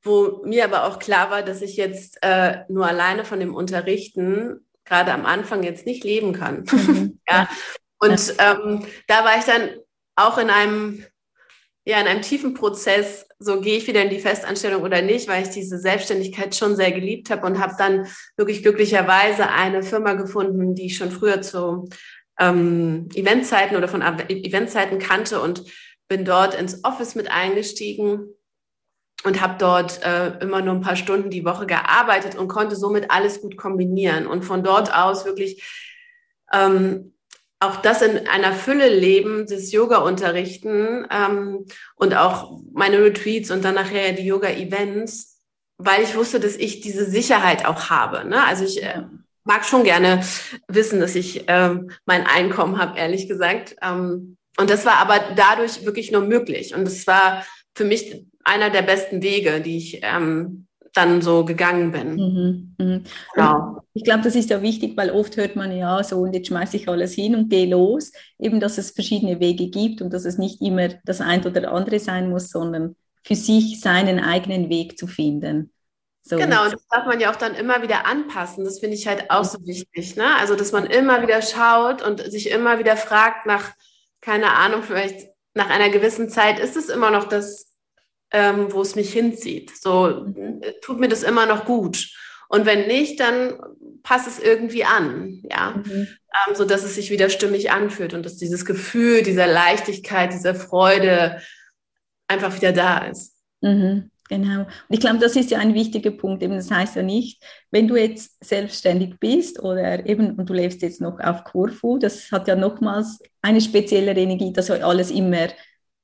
wo 0.03 0.41
mir 0.45 0.63
aber 0.63 0.85
auch 0.85 0.99
klar 0.99 1.29
war, 1.29 1.43
dass 1.43 1.61
ich 1.61 1.77
jetzt 1.77 2.17
äh, 2.21 2.59
nur 2.69 2.87
alleine 2.87 3.25
von 3.25 3.39
dem 3.39 3.53
Unterrichten 3.53 4.65
gerade 4.83 5.13
am 5.13 5.25
Anfang 5.25 5.63
jetzt 5.63 5.85
nicht 5.85 6.03
leben 6.03 6.33
kann. 6.33 6.65
Mhm. 6.71 7.19
ja. 7.29 7.47
Und 7.99 8.35
ähm, 8.39 8.85
da 9.07 9.23
war 9.23 9.37
ich 9.37 9.45
dann 9.45 9.69
auch 10.15 10.37
in 10.39 10.49
einem, 10.49 11.05
ja, 11.85 12.01
in 12.01 12.07
einem 12.07 12.23
tiefen 12.23 12.55
Prozess, 12.55 13.27
so 13.37 13.61
gehe 13.61 13.77
ich 13.77 13.87
wieder 13.87 14.01
in 14.01 14.09
die 14.09 14.19
Festanstellung 14.19 14.81
oder 14.81 15.01
nicht, 15.01 15.27
weil 15.27 15.43
ich 15.43 15.49
diese 15.49 15.77
Selbstständigkeit 15.77 16.55
schon 16.55 16.75
sehr 16.75 16.91
geliebt 16.91 17.29
habe 17.29 17.45
und 17.45 17.59
habe 17.59 17.75
dann 17.77 18.07
wirklich 18.37 18.63
glücklicherweise 18.63 19.49
eine 19.49 19.83
Firma 19.83 20.13
gefunden, 20.13 20.73
die 20.73 20.87
ich 20.87 20.97
schon 20.97 21.11
früher 21.11 21.41
zu 21.41 21.89
ähm, 22.39 23.07
Eventzeiten 23.13 23.77
oder 23.77 23.87
von 23.87 24.01
Eventzeiten 24.01 24.99
kannte 24.99 25.41
und 25.41 25.63
bin 26.07 26.25
dort 26.25 26.55
ins 26.55 26.83
Office 26.83 27.15
mit 27.15 27.31
eingestiegen 27.31 28.27
und 29.23 29.41
habe 29.41 29.55
dort 29.59 30.01
äh, 30.03 30.37
immer 30.39 30.61
nur 30.61 30.75
ein 30.75 30.81
paar 30.81 30.95
Stunden 30.95 31.29
die 31.29 31.45
Woche 31.45 31.65
gearbeitet 31.65 32.35
und 32.35 32.47
konnte 32.47 32.75
somit 32.75 33.11
alles 33.11 33.41
gut 33.41 33.57
kombinieren 33.57 34.27
und 34.27 34.43
von 34.43 34.63
dort 34.63 34.93
aus 34.93 35.25
wirklich 35.25 35.63
ähm, 36.51 37.13
auch 37.59 37.77
das 37.77 38.01
in 38.01 38.27
einer 38.27 38.53
Fülle 38.53 38.89
leben, 38.89 39.45
das 39.47 39.71
Yoga 39.71 39.99
unterrichten 39.99 41.05
ähm, 41.11 41.65
und 41.95 42.15
auch 42.15 42.59
meine 42.73 43.03
Retreats 43.03 43.51
und 43.51 43.63
dann 43.63 43.75
nachher 43.75 44.13
die 44.13 44.25
Yoga-Events, 44.25 45.39
weil 45.77 46.01
ich 46.01 46.15
wusste, 46.15 46.39
dass 46.39 46.55
ich 46.55 46.81
diese 46.81 47.05
Sicherheit 47.05 47.65
auch 47.65 47.91
habe. 47.91 48.27
Ne? 48.27 48.43
Also 48.43 48.65
ich 48.65 48.81
äh, 48.81 49.03
mag 49.43 49.63
schon 49.63 49.83
gerne 49.83 50.23
wissen, 50.67 50.99
dass 50.99 51.13
ich 51.13 51.47
äh, 51.47 51.75
mein 52.05 52.25
Einkommen 52.25 52.79
habe, 52.79 52.97
ehrlich 52.97 53.27
gesagt. 53.27 53.75
Ähm, 53.83 54.37
und 54.57 54.69
das 54.71 54.85
war 54.85 54.97
aber 54.97 55.19
dadurch 55.35 55.85
wirklich 55.85 56.11
nur 56.11 56.21
möglich. 56.21 56.73
Und 56.73 56.87
es 56.87 57.05
war 57.05 57.45
für 57.75 57.85
mich 57.85 58.25
einer 58.43 58.69
der 58.69 58.81
besten 58.81 59.21
Wege, 59.21 59.61
die 59.61 59.77
ich 59.77 59.99
ähm, 60.03 60.67
dann 60.93 61.21
so 61.21 61.45
gegangen 61.45 61.91
bin. 61.91 62.15
Mhm, 62.15 62.75
mh. 62.77 63.01
Genau. 63.35 63.77
Ich 63.93 64.03
glaube, 64.03 64.23
das 64.23 64.35
ist 64.35 64.49
ja 64.49 64.61
wichtig, 64.61 64.97
weil 64.97 65.11
oft 65.11 65.37
hört 65.37 65.55
man 65.55 65.75
ja 65.75 66.03
so, 66.03 66.17
und 66.17 66.33
jetzt 66.33 66.47
schmeiße 66.47 66.77
ich 66.77 66.89
alles 66.89 67.13
hin 67.13 67.35
und 67.35 67.49
gehe 67.49 67.69
los. 67.69 68.11
Eben, 68.39 68.59
dass 68.59 68.77
es 68.77 68.91
verschiedene 68.91 69.39
Wege 69.39 69.69
gibt 69.69 70.01
und 70.01 70.13
dass 70.13 70.25
es 70.25 70.37
nicht 70.37 70.61
immer 70.61 70.89
das 71.05 71.21
eine 71.21 71.45
oder 71.45 71.71
andere 71.71 71.99
sein 71.99 72.29
muss, 72.29 72.49
sondern 72.49 72.95
für 73.23 73.35
sich 73.35 73.79
seinen 73.79 74.19
eigenen 74.19 74.69
Weg 74.69 74.97
zu 74.97 75.07
finden. 75.07 75.71
So. 76.23 76.37
Genau, 76.37 76.65
und 76.65 76.73
das 76.73 76.87
darf 76.87 77.05
man 77.05 77.19
ja 77.19 77.31
auch 77.31 77.35
dann 77.35 77.55
immer 77.55 77.81
wieder 77.81 78.05
anpassen. 78.05 78.63
Das 78.63 78.79
finde 78.79 78.95
ich 78.95 79.07
halt 79.07 79.31
auch 79.31 79.43
so 79.43 79.57
wichtig. 79.65 80.15
Ne? 80.15 80.25
Also, 80.39 80.55
dass 80.55 80.71
man 80.71 80.85
immer 80.85 81.21
wieder 81.21 81.41
schaut 81.41 82.01
und 82.01 82.21
sich 82.31 82.51
immer 82.51 82.79
wieder 82.79 82.95
fragt 82.95 83.45
nach, 83.47 83.71
keine 84.19 84.51
Ahnung, 84.51 84.83
vielleicht 84.83 85.29
nach 85.53 85.69
einer 85.69 85.89
gewissen 85.89 86.29
Zeit, 86.29 86.59
ist 86.59 86.77
es 86.77 86.89
immer 86.89 87.11
noch 87.11 87.25
das 87.25 87.70
ähm, 88.31 88.71
wo 88.71 88.81
es 88.81 88.95
mich 88.95 89.11
hinzieht. 89.13 89.71
So 89.75 90.25
tut 90.81 90.99
mir 90.99 91.07
das 91.07 91.23
immer 91.23 91.45
noch 91.45 91.65
gut. 91.65 92.09
Und 92.49 92.65
wenn 92.65 92.87
nicht, 92.87 93.19
dann 93.19 93.53
passt 94.03 94.27
es 94.27 94.39
irgendwie 94.39 94.83
an, 94.83 95.41
ja, 95.49 95.81
mhm. 95.85 96.07
ähm, 96.07 96.55
so 96.55 96.65
dass 96.65 96.83
es 96.83 96.95
sich 96.95 97.09
wieder 97.09 97.29
stimmig 97.29 97.71
anfühlt 97.71 98.13
und 98.13 98.25
dass 98.25 98.35
dieses 98.35 98.65
Gefühl 98.65 99.23
dieser 99.23 99.47
Leichtigkeit, 99.47 100.33
dieser 100.33 100.55
Freude 100.55 101.41
einfach 102.27 102.55
wieder 102.55 102.73
da 102.73 103.05
ist. 103.05 103.37
Mhm. 103.61 104.11
Genau. 104.27 104.61
Und 104.61 104.67
ich 104.87 105.01
glaube, 105.01 105.19
das 105.19 105.35
ist 105.35 105.51
ja 105.51 105.59
ein 105.59 105.73
wichtiger 105.73 106.11
Punkt. 106.11 106.41
Eben, 106.41 106.55
das 106.55 106.71
heißt 106.71 106.95
ja 106.95 107.03
nicht, 107.03 107.43
wenn 107.69 107.89
du 107.89 107.97
jetzt 107.97 108.41
selbstständig 108.41 109.19
bist 109.19 109.61
oder 109.61 110.05
eben, 110.05 110.35
und 110.35 110.49
du 110.49 110.53
lebst 110.53 110.81
jetzt 110.81 111.01
noch 111.01 111.19
auf 111.19 111.43
Corfu, 111.43 111.97
das 111.97 112.31
hat 112.31 112.47
ja 112.47 112.55
nochmals 112.55 113.19
eine 113.41 113.59
spezielle 113.59 114.13
Energie, 114.13 114.53
dass 114.53 114.71
alles 114.71 115.11
immer 115.11 115.49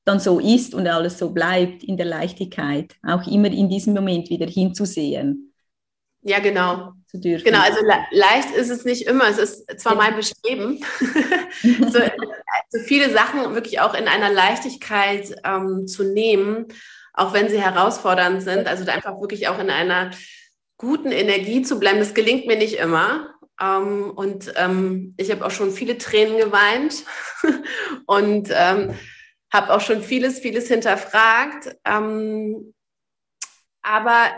dann 0.07 0.19
so 0.19 0.39
ist 0.39 0.73
und 0.73 0.87
alles 0.87 1.17
so 1.17 1.31
bleibt 1.31 1.83
in 1.83 1.97
der 1.97 2.05
Leichtigkeit, 2.05 2.95
auch 3.05 3.27
immer 3.27 3.47
in 3.47 3.67
diesem 3.67 3.93
Moment 3.93 4.29
wieder 4.29 4.47
hinzusehen. 4.47 5.53
Ja, 6.21 6.39
genau. 6.39 6.93
Zu 7.07 7.19
dürfen. 7.19 7.45
Genau, 7.45 7.59
also 7.59 7.79
le 7.85 7.95
leicht 8.11 8.51
ist 8.51 8.69
es 8.69 8.83
nicht 8.83 9.05
immer. 9.05 9.29
Es 9.29 9.37
ist 9.37 9.79
zwar 9.79 9.93
ja. 9.93 9.97
mein 9.97 10.15
Bestreben, 10.15 10.83
so, 11.61 11.99
so, 12.69 12.79
viele 12.79 13.11
Sachen 13.11 13.53
wirklich 13.53 13.79
auch 13.79 13.93
in 13.93 14.07
einer 14.07 14.29
Leichtigkeit 14.29 15.35
ähm, 15.45 15.87
zu 15.87 16.03
nehmen, 16.03 16.67
auch 17.13 17.33
wenn 17.33 17.49
sie 17.49 17.61
herausfordernd 17.61 18.41
sind. 18.41 18.67
Also 18.67 18.89
einfach 18.89 19.21
wirklich 19.21 19.47
auch 19.47 19.59
in 19.59 19.69
einer 19.69 20.11
guten 20.77 21.11
Energie 21.11 21.61
zu 21.61 21.79
bleiben. 21.79 21.99
Das 21.99 22.13
gelingt 22.13 22.45
mir 22.45 22.57
nicht 22.57 22.75
immer. 22.75 23.29
Ähm, 23.61 24.11
und 24.11 24.53
ähm, 24.55 25.15
ich 25.17 25.31
habe 25.31 25.45
auch 25.45 25.51
schon 25.51 25.71
viele 25.71 25.97
Tränen 25.97 26.37
geweint. 26.37 27.03
und 28.05 28.49
ähm, 28.51 28.93
habe 29.51 29.73
auch 29.73 29.81
schon 29.81 30.01
vieles, 30.01 30.39
vieles 30.39 30.67
hinterfragt. 30.67 31.75
Ähm, 31.85 32.73
aber 33.81 34.29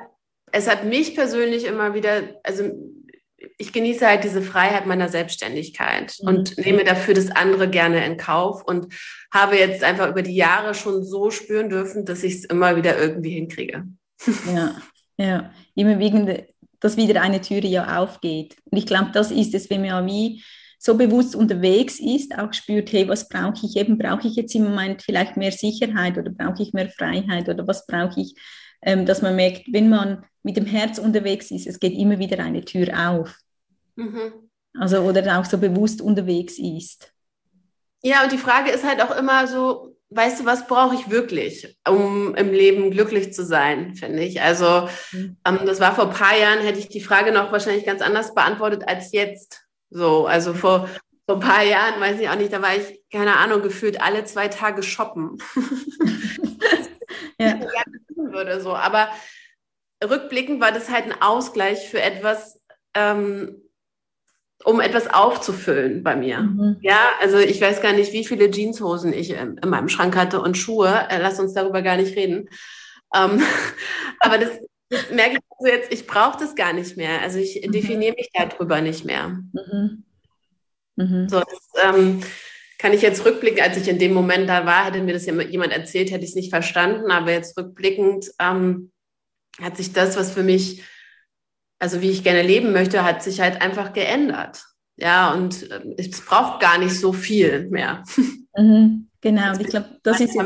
es 0.51 0.69
hat 0.69 0.85
mich 0.85 1.15
persönlich 1.15 1.65
immer 1.65 1.93
wieder, 1.93 2.39
also 2.43 2.71
ich 3.57 3.73
genieße 3.73 4.05
halt 4.05 4.23
diese 4.23 4.41
Freiheit 4.41 4.85
meiner 4.85 5.09
Selbstständigkeit 5.09 6.15
mhm. 6.21 6.27
und 6.27 6.57
nehme 6.57 6.83
dafür 6.83 7.13
das 7.13 7.31
andere 7.31 7.69
gerne 7.69 8.05
in 8.05 8.17
Kauf 8.17 8.63
und 8.63 8.93
habe 9.33 9.57
jetzt 9.57 9.83
einfach 9.83 10.09
über 10.09 10.21
die 10.21 10.35
Jahre 10.35 10.73
schon 10.73 11.03
so 11.03 11.31
spüren 11.31 11.69
dürfen, 11.69 12.05
dass 12.05 12.23
ich 12.23 12.35
es 12.35 12.45
immer 12.45 12.75
wieder 12.75 12.97
irgendwie 12.97 13.31
hinkriege. 13.31 13.85
Ja, 14.53 14.75
ja, 15.17 15.53
immer 15.75 15.99
wegen, 15.99 16.45
dass 16.79 16.97
wieder 16.97 17.21
eine 17.21 17.41
Türe 17.41 17.67
ja 17.67 17.97
aufgeht. 18.01 18.55
Und 18.65 18.77
ich 18.77 18.85
glaube, 18.85 19.11
das 19.13 19.31
ist 19.31 19.53
es, 19.53 19.69
wenn 19.69 19.81
man 19.81 19.89
ja 19.89 20.05
wie 20.05 20.43
so 20.81 20.95
bewusst 20.95 21.35
unterwegs 21.35 21.99
ist, 21.99 22.37
auch 22.39 22.53
spürt, 22.53 22.91
hey, 22.93 23.07
was 23.07 23.27
brauche 23.27 23.65
ich 23.65 23.75
eben? 23.75 23.97
Brauche 23.97 24.27
ich 24.27 24.35
jetzt 24.35 24.55
im 24.55 24.63
Moment 24.63 25.03
vielleicht 25.03 25.35
mehr 25.35 25.51
Sicherheit 25.51 26.17
oder 26.17 26.31
brauche 26.31 26.63
ich 26.63 26.71
mehr 26.71 26.89
Freiheit 26.89 27.49
oder 27.49 27.67
was 27.67 27.85
brauche 27.85 28.21
ich? 28.21 28.33
Ähm, 28.81 29.05
dass 29.05 29.21
man 29.21 29.35
merkt, 29.35 29.63
wenn 29.73 29.89
man 29.89 30.23
mit 30.41 30.55
dem 30.55 30.65
Herz 30.65 30.97
unterwegs 30.97 31.51
ist, 31.51 31.67
es 31.67 31.81
geht 31.81 31.93
immer 31.93 32.17
wieder 32.17 32.39
eine 32.39 32.63
Tür 32.63 32.87
auf. 33.09 33.35
Mhm. 33.97 34.31
Also 34.73 35.01
oder 35.01 35.37
auch 35.37 35.43
so 35.43 35.57
bewusst 35.57 36.01
unterwegs 36.01 36.57
ist. 36.57 37.11
Ja, 38.01 38.23
und 38.23 38.31
die 38.31 38.37
Frage 38.37 38.71
ist 38.71 38.85
halt 38.85 39.01
auch 39.01 39.13
immer 39.17 39.47
so, 39.47 39.97
weißt 40.11 40.39
du, 40.39 40.45
was 40.45 40.65
brauche 40.65 40.95
ich 40.95 41.09
wirklich, 41.09 41.77
um 41.85 42.33
im 42.35 42.53
Leben 42.53 42.89
glücklich 42.91 43.33
zu 43.33 43.43
sein, 43.43 43.95
finde 43.95 44.23
ich. 44.23 44.41
Also 44.41 44.87
mhm. 45.11 45.35
ähm, 45.45 45.59
das 45.65 45.81
war 45.81 45.93
vor 45.93 46.05
ein 46.05 46.15
paar 46.15 46.37
Jahren, 46.37 46.59
hätte 46.59 46.79
ich 46.79 46.87
die 46.87 47.01
Frage 47.01 47.33
noch 47.33 47.51
wahrscheinlich 47.51 47.85
ganz 47.85 48.01
anders 48.01 48.33
beantwortet 48.33 48.83
als 48.87 49.11
jetzt. 49.11 49.65
So, 49.89 50.27
also 50.27 50.53
vor, 50.53 50.89
vor 51.25 51.35
ein 51.35 51.41
paar 51.41 51.63
Jahren, 51.63 51.99
weiß 51.99 52.19
ich 52.19 52.29
auch 52.29 52.35
nicht, 52.35 52.53
da 52.53 52.61
war 52.61 52.75
ich, 52.75 53.01
keine 53.11 53.37
Ahnung, 53.37 53.61
gefühlt 53.61 54.01
alle 54.01 54.25
zwei 54.25 54.47
Tage 54.47 54.83
shoppen. 54.83 55.37
ja. 57.39 57.59
Würde, 58.15 58.61
so. 58.61 58.75
Aber 58.75 59.09
rückblickend 60.03 60.61
war 60.61 60.71
das 60.71 60.89
halt 60.89 61.05
ein 61.05 61.21
Ausgleich 61.21 61.89
für 61.89 62.01
etwas, 62.01 62.61
ähm, 62.93 63.61
um 64.63 64.81
etwas 64.81 65.07
aufzufüllen 65.11 66.03
bei 66.03 66.15
mir. 66.15 66.39
Mhm. 66.39 66.77
Ja, 66.81 67.09
also 67.21 67.37
ich 67.37 67.61
weiß 67.61 67.81
gar 67.81 67.93
nicht, 67.93 68.11
wie 68.11 68.25
viele 68.25 68.51
Jeanshosen 68.51 69.13
ich 69.13 69.31
in, 69.31 69.57
in 69.57 69.69
meinem 69.69 69.89
Schrank 69.89 70.15
hatte 70.15 70.41
und 70.41 70.57
Schuhe. 70.57 71.07
Äh, 71.09 71.21
lass 71.21 71.39
uns 71.39 71.53
darüber 71.53 71.81
gar 71.81 71.97
nicht 71.97 72.15
reden. 72.15 72.49
Ähm, 73.15 73.41
aber 74.19 74.37
das, 74.37 74.49
das 74.89 75.09
merke 75.11 75.37
ich 75.37 75.39
also 75.49 75.75
jetzt, 75.75 75.93
ich 75.93 76.07
brauche 76.07 76.39
das 76.39 76.55
gar 76.55 76.73
nicht 76.73 76.97
mehr. 76.97 77.21
Also 77.21 77.39
ich 77.39 77.65
mhm. 77.65 77.71
definiere 77.71 78.15
mich 78.15 78.29
darüber 78.33 78.81
nicht 78.81 79.05
mehr. 79.05 79.27
Mhm. 79.27 80.03
Mhm. 80.95 81.29
So, 81.29 81.39
das 81.39 81.69
ähm, 81.83 82.21
kann 82.77 82.93
ich 82.93 83.01
jetzt 83.01 83.25
rückblicken, 83.25 83.61
als 83.61 83.77
ich 83.77 83.87
in 83.87 83.99
dem 83.99 84.13
Moment 84.13 84.49
da 84.49 84.65
war, 84.65 84.85
hätte 84.85 85.01
mir 85.01 85.13
das 85.13 85.25
jemand 85.25 85.73
erzählt, 85.73 86.11
hätte 86.11 86.23
ich 86.23 86.31
es 86.31 86.35
nicht 86.35 86.49
verstanden. 86.49 87.11
Aber 87.11 87.31
jetzt 87.31 87.57
rückblickend 87.57 88.31
ähm, 88.39 88.91
hat 89.61 89.77
sich 89.77 89.93
das, 89.93 90.17
was 90.17 90.31
für 90.31 90.43
mich, 90.43 90.83
also 91.79 92.01
wie 92.01 92.09
ich 92.09 92.23
gerne 92.23 92.41
leben 92.41 92.71
möchte, 92.71 93.03
hat 93.03 93.23
sich 93.23 93.41
halt 93.41 93.61
einfach 93.61 93.93
geändert. 93.93 94.63
Ja, 94.97 95.33
und 95.33 95.69
äh, 95.71 95.81
es 95.97 96.21
braucht 96.21 96.61
gar 96.61 96.77
nicht 96.77 96.99
so 96.99 97.13
viel 97.13 97.69
mehr. 97.69 98.03
Mhm. 98.57 99.07
Genau, 99.21 99.53
und 99.53 99.61
ich 99.61 99.67
glaube, 99.67 99.99
das 100.01 100.19
ist 100.19 100.33
ja 100.35 100.43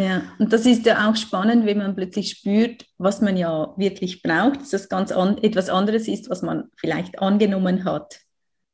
Ja, 0.00 0.22
und 0.38 0.52
das 0.52 0.64
ist 0.64 0.86
ja 0.86 1.08
auch 1.08 1.16
spannend, 1.16 1.66
wenn 1.66 1.78
man 1.78 1.94
plötzlich 1.94 2.30
spürt, 2.30 2.86
was 2.96 3.20
man 3.20 3.36
ja 3.36 3.74
wirklich 3.76 4.22
braucht, 4.22 4.62
dass 4.62 4.70
das 4.70 4.88
ganz 4.88 5.12
an, 5.12 5.36
etwas 5.38 5.68
anderes 5.68 6.08
ist, 6.08 6.30
was 6.30 6.40
man 6.40 6.70
vielleicht 6.76 7.18
angenommen 7.18 7.84
hat. 7.84 8.18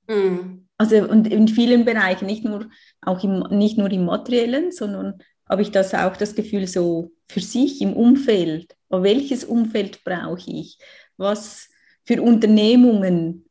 Mhm. 0.08 0.68
Also 0.78 1.08
und 1.08 1.26
in 1.26 1.48
vielen 1.48 1.84
Bereichen, 1.84 2.26
nicht 2.26 2.44
nur, 2.44 2.66
auch 3.00 3.24
im, 3.24 3.40
nicht 3.50 3.76
nur 3.76 3.90
im 3.90 4.04
materiellen, 4.04 4.70
sondern 4.70 5.18
habe 5.48 5.62
ich 5.62 5.72
das 5.72 5.94
auch 5.94 6.16
das 6.16 6.34
Gefühl 6.36 6.68
so 6.68 7.10
für 7.28 7.40
sich 7.40 7.80
im 7.80 7.94
Umfeld. 7.94 8.76
Welches 8.88 9.44
Umfeld 9.44 10.04
brauche 10.04 10.48
ich? 10.50 10.78
Was 11.16 11.68
für 12.04 12.22
Unternehmungen 12.22 13.46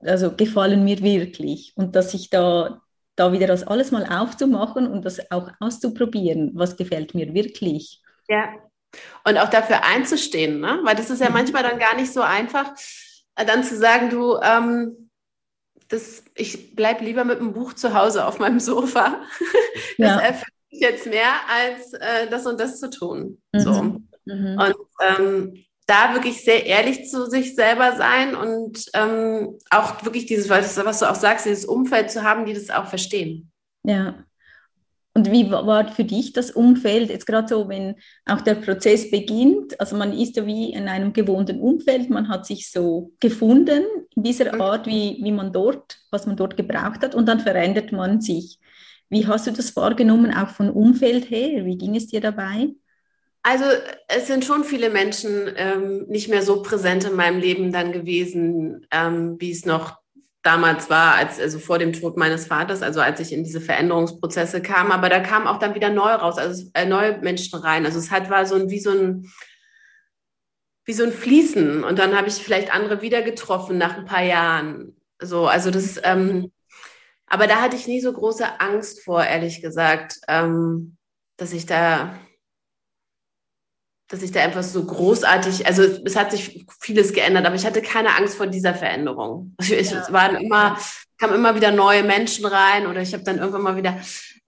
also 0.00 0.32
gefallen 0.32 0.84
mir 0.84 1.00
wirklich? 1.00 1.72
Und 1.76 1.94
dass 1.94 2.14
ich 2.14 2.30
da, 2.30 2.82
da 3.16 3.32
wieder 3.32 3.46
das 3.46 3.66
alles 3.66 3.90
mal 3.90 4.06
aufzumachen 4.06 4.86
und 4.86 5.04
das 5.04 5.30
auch 5.30 5.50
auszuprobieren, 5.60 6.52
was 6.54 6.76
gefällt 6.76 7.14
mir 7.14 7.34
wirklich. 7.34 8.02
Ja. 8.28 8.54
Und 9.24 9.38
auch 9.38 9.48
dafür 9.48 9.84
einzustehen, 9.84 10.60
ne? 10.60 10.80
weil 10.84 10.96
das 10.96 11.10
ist 11.10 11.20
ja 11.20 11.30
manchmal 11.30 11.62
dann 11.62 11.78
gar 11.78 11.96
nicht 11.96 12.12
so 12.12 12.22
einfach, 12.22 12.72
äh, 13.36 13.44
dann 13.44 13.62
zu 13.62 13.76
sagen, 13.76 14.10
du, 14.10 14.36
ähm, 14.42 15.10
das, 15.88 16.24
ich 16.34 16.74
bleibe 16.74 17.04
lieber 17.04 17.24
mit 17.24 17.40
einem 17.40 17.52
Buch 17.52 17.74
zu 17.74 17.94
Hause 17.94 18.26
auf 18.26 18.38
meinem 18.38 18.60
Sofa. 18.60 19.20
Das 19.98 20.08
ja. 20.08 20.18
erfüllt 20.20 20.54
mich 20.70 20.80
jetzt 20.80 21.06
mehr, 21.06 21.32
als 21.48 21.92
äh, 21.92 22.26
das 22.30 22.46
und 22.46 22.58
das 22.58 22.80
zu 22.80 22.88
tun. 22.88 23.42
Mhm. 23.52 23.60
So. 23.60 23.82
Mhm. 24.24 24.58
Und 24.58 24.76
ähm, 25.02 25.64
da 25.90 26.14
wirklich 26.14 26.44
sehr 26.44 26.64
ehrlich 26.64 27.08
zu 27.08 27.26
sich 27.26 27.56
selber 27.56 27.96
sein 27.96 28.36
und 28.36 28.86
ähm, 28.94 29.58
auch 29.70 30.04
wirklich 30.04 30.26
dieses, 30.26 30.48
was 30.48 30.74
du 30.74 31.10
auch 31.10 31.14
sagst, 31.14 31.46
dieses 31.46 31.64
Umfeld 31.64 32.10
zu 32.10 32.22
haben, 32.22 32.46
die 32.46 32.54
das 32.54 32.70
auch 32.70 32.86
verstehen. 32.86 33.50
Ja. 33.82 34.24
Und 35.12 35.32
wie 35.32 35.50
war 35.50 35.88
für 35.88 36.04
dich 36.04 36.32
das 36.32 36.52
Umfeld, 36.52 37.10
jetzt 37.10 37.26
gerade 37.26 37.48
so, 37.48 37.68
wenn 37.68 37.96
auch 38.26 38.42
der 38.42 38.54
Prozess 38.54 39.10
beginnt, 39.10 39.78
also 39.80 39.96
man 39.96 40.12
ist 40.12 40.36
ja 40.36 40.46
wie 40.46 40.72
in 40.72 40.86
einem 40.86 41.12
gewohnten 41.12 41.60
Umfeld, 41.60 42.08
man 42.10 42.28
hat 42.28 42.46
sich 42.46 42.70
so 42.70 43.10
gefunden 43.18 43.82
in 44.14 44.22
dieser 44.22 44.54
mhm. 44.54 44.60
Art, 44.60 44.86
wie, 44.86 45.18
wie 45.20 45.32
man 45.32 45.52
dort, 45.52 45.98
was 46.12 46.26
man 46.26 46.36
dort 46.36 46.56
gebraucht 46.56 47.02
hat 47.02 47.16
und 47.16 47.26
dann 47.26 47.40
verändert 47.40 47.90
man 47.90 48.20
sich. 48.20 48.60
Wie 49.08 49.26
hast 49.26 49.48
du 49.48 49.50
das 49.50 49.74
wahrgenommen, 49.74 50.32
auch 50.32 50.50
von 50.50 50.70
Umfeld 50.70 51.28
her? 51.30 51.64
Wie 51.64 51.76
ging 51.76 51.96
es 51.96 52.06
dir 52.06 52.20
dabei? 52.20 52.68
Also 53.42 53.64
es 54.08 54.26
sind 54.26 54.44
schon 54.44 54.64
viele 54.64 54.90
Menschen 54.90 55.50
ähm, 55.56 56.06
nicht 56.08 56.28
mehr 56.28 56.42
so 56.42 56.62
präsent 56.62 57.04
in 57.04 57.16
meinem 57.16 57.40
Leben 57.40 57.72
dann 57.72 57.92
gewesen, 57.92 58.86
ähm, 58.90 59.36
wie 59.38 59.50
es 59.50 59.64
noch 59.64 59.98
damals 60.42 60.90
war, 60.90 61.14
als 61.14 61.38
also 61.38 61.58
vor 61.58 61.78
dem 61.78 61.92
Tod 61.92 62.16
meines 62.16 62.46
Vaters, 62.46 62.82
also 62.82 63.00
als 63.00 63.20
ich 63.20 63.32
in 63.32 63.44
diese 63.44 63.60
Veränderungsprozesse 63.60 64.62
kam. 64.62 64.90
Aber 64.92 65.08
da 65.08 65.20
kamen 65.20 65.46
auch 65.46 65.58
dann 65.58 65.74
wieder 65.74 65.90
neu 65.90 66.10
raus, 66.10 66.38
also 66.38 66.70
äh, 66.74 66.86
neue 66.86 67.18
Menschen 67.18 67.58
rein. 67.58 67.86
Also 67.86 67.98
es 67.98 68.10
hat 68.10 68.30
war 68.30 68.46
so 68.46 68.56
ein 68.56 68.70
wie 68.70 68.80
so 68.80 68.90
ein 68.90 69.30
wie 70.84 70.92
so 70.92 71.04
ein 71.04 71.12
Fließen. 71.12 71.84
Und 71.84 71.98
dann 71.98 72.16
habe 72.16 72.28
ich 72.28 72.34
vielleicht 72.34 72.74
andere 72.74 73.02
wieder 73.02 73.22
getroffen 73.22 73.78
nach 73.78 73.96
ein 73.96 74.06
paar 74.06 74.24
Jahren. 74.24 74.96
So, 75.20 75.46
also 75.46 75.70
das. 75.70 76.00
Ähm, 76.02 76.52
aber 77.26 77.46
da 77.46 77.60
hatte 77.60 77.76
ich 77.76 77.86
nie 77.86 78.00
so 78.00 78.12
große 78.12 78.60
Angst 78.60 79.04
vor, 79.04 79.24
ehrlich 79.24 79.62
gesagt, 79.62 80.16
ähm, 80.26 80.96
dass 81.36 81.52
ich 81.52 81.64
da 81.64 82.18
dass 84.10 84.22
ich 84.22 84.32
da 84.32 84.40
einfach 84.40 84.64
so 84.64 84.84
großartig, 84.84 85.66
also 85.66 85.82
es 85.82 86.16
hat 86.16 86.32
sich 86.32 86.66
vieles 86.80 87.12
geändert, 87.12 87.46
aber 87.46 87.54
ich 87.54 87.64
hatte 87.64 87.80
keine 87.80 88.16
Angst 88.16 88.36
vor 88.36 88.48
dieser 88.48 88.74
Veränderung. 88.74 89.54
Also 89.56 89.74
ich, 89.74 89.90
ja. 89.90 90.00
Es 90.00 90.12
waren 90.12 90.36
immer, 90.36 90.76
kamen 91.16 91.34
immer 91.34 91.54
wieder 91.54 91.70
neue 91.70 92.02
Menschen 92.02 92.44
rein 92.44 92.88
oder 92.88 93.00
ich 93.00 93.12
habe 93.14 93.22
dann 93.22 93.38
irgendwann 93.38 93.62
mal 93.62 93.76
wieder 93.76 93.96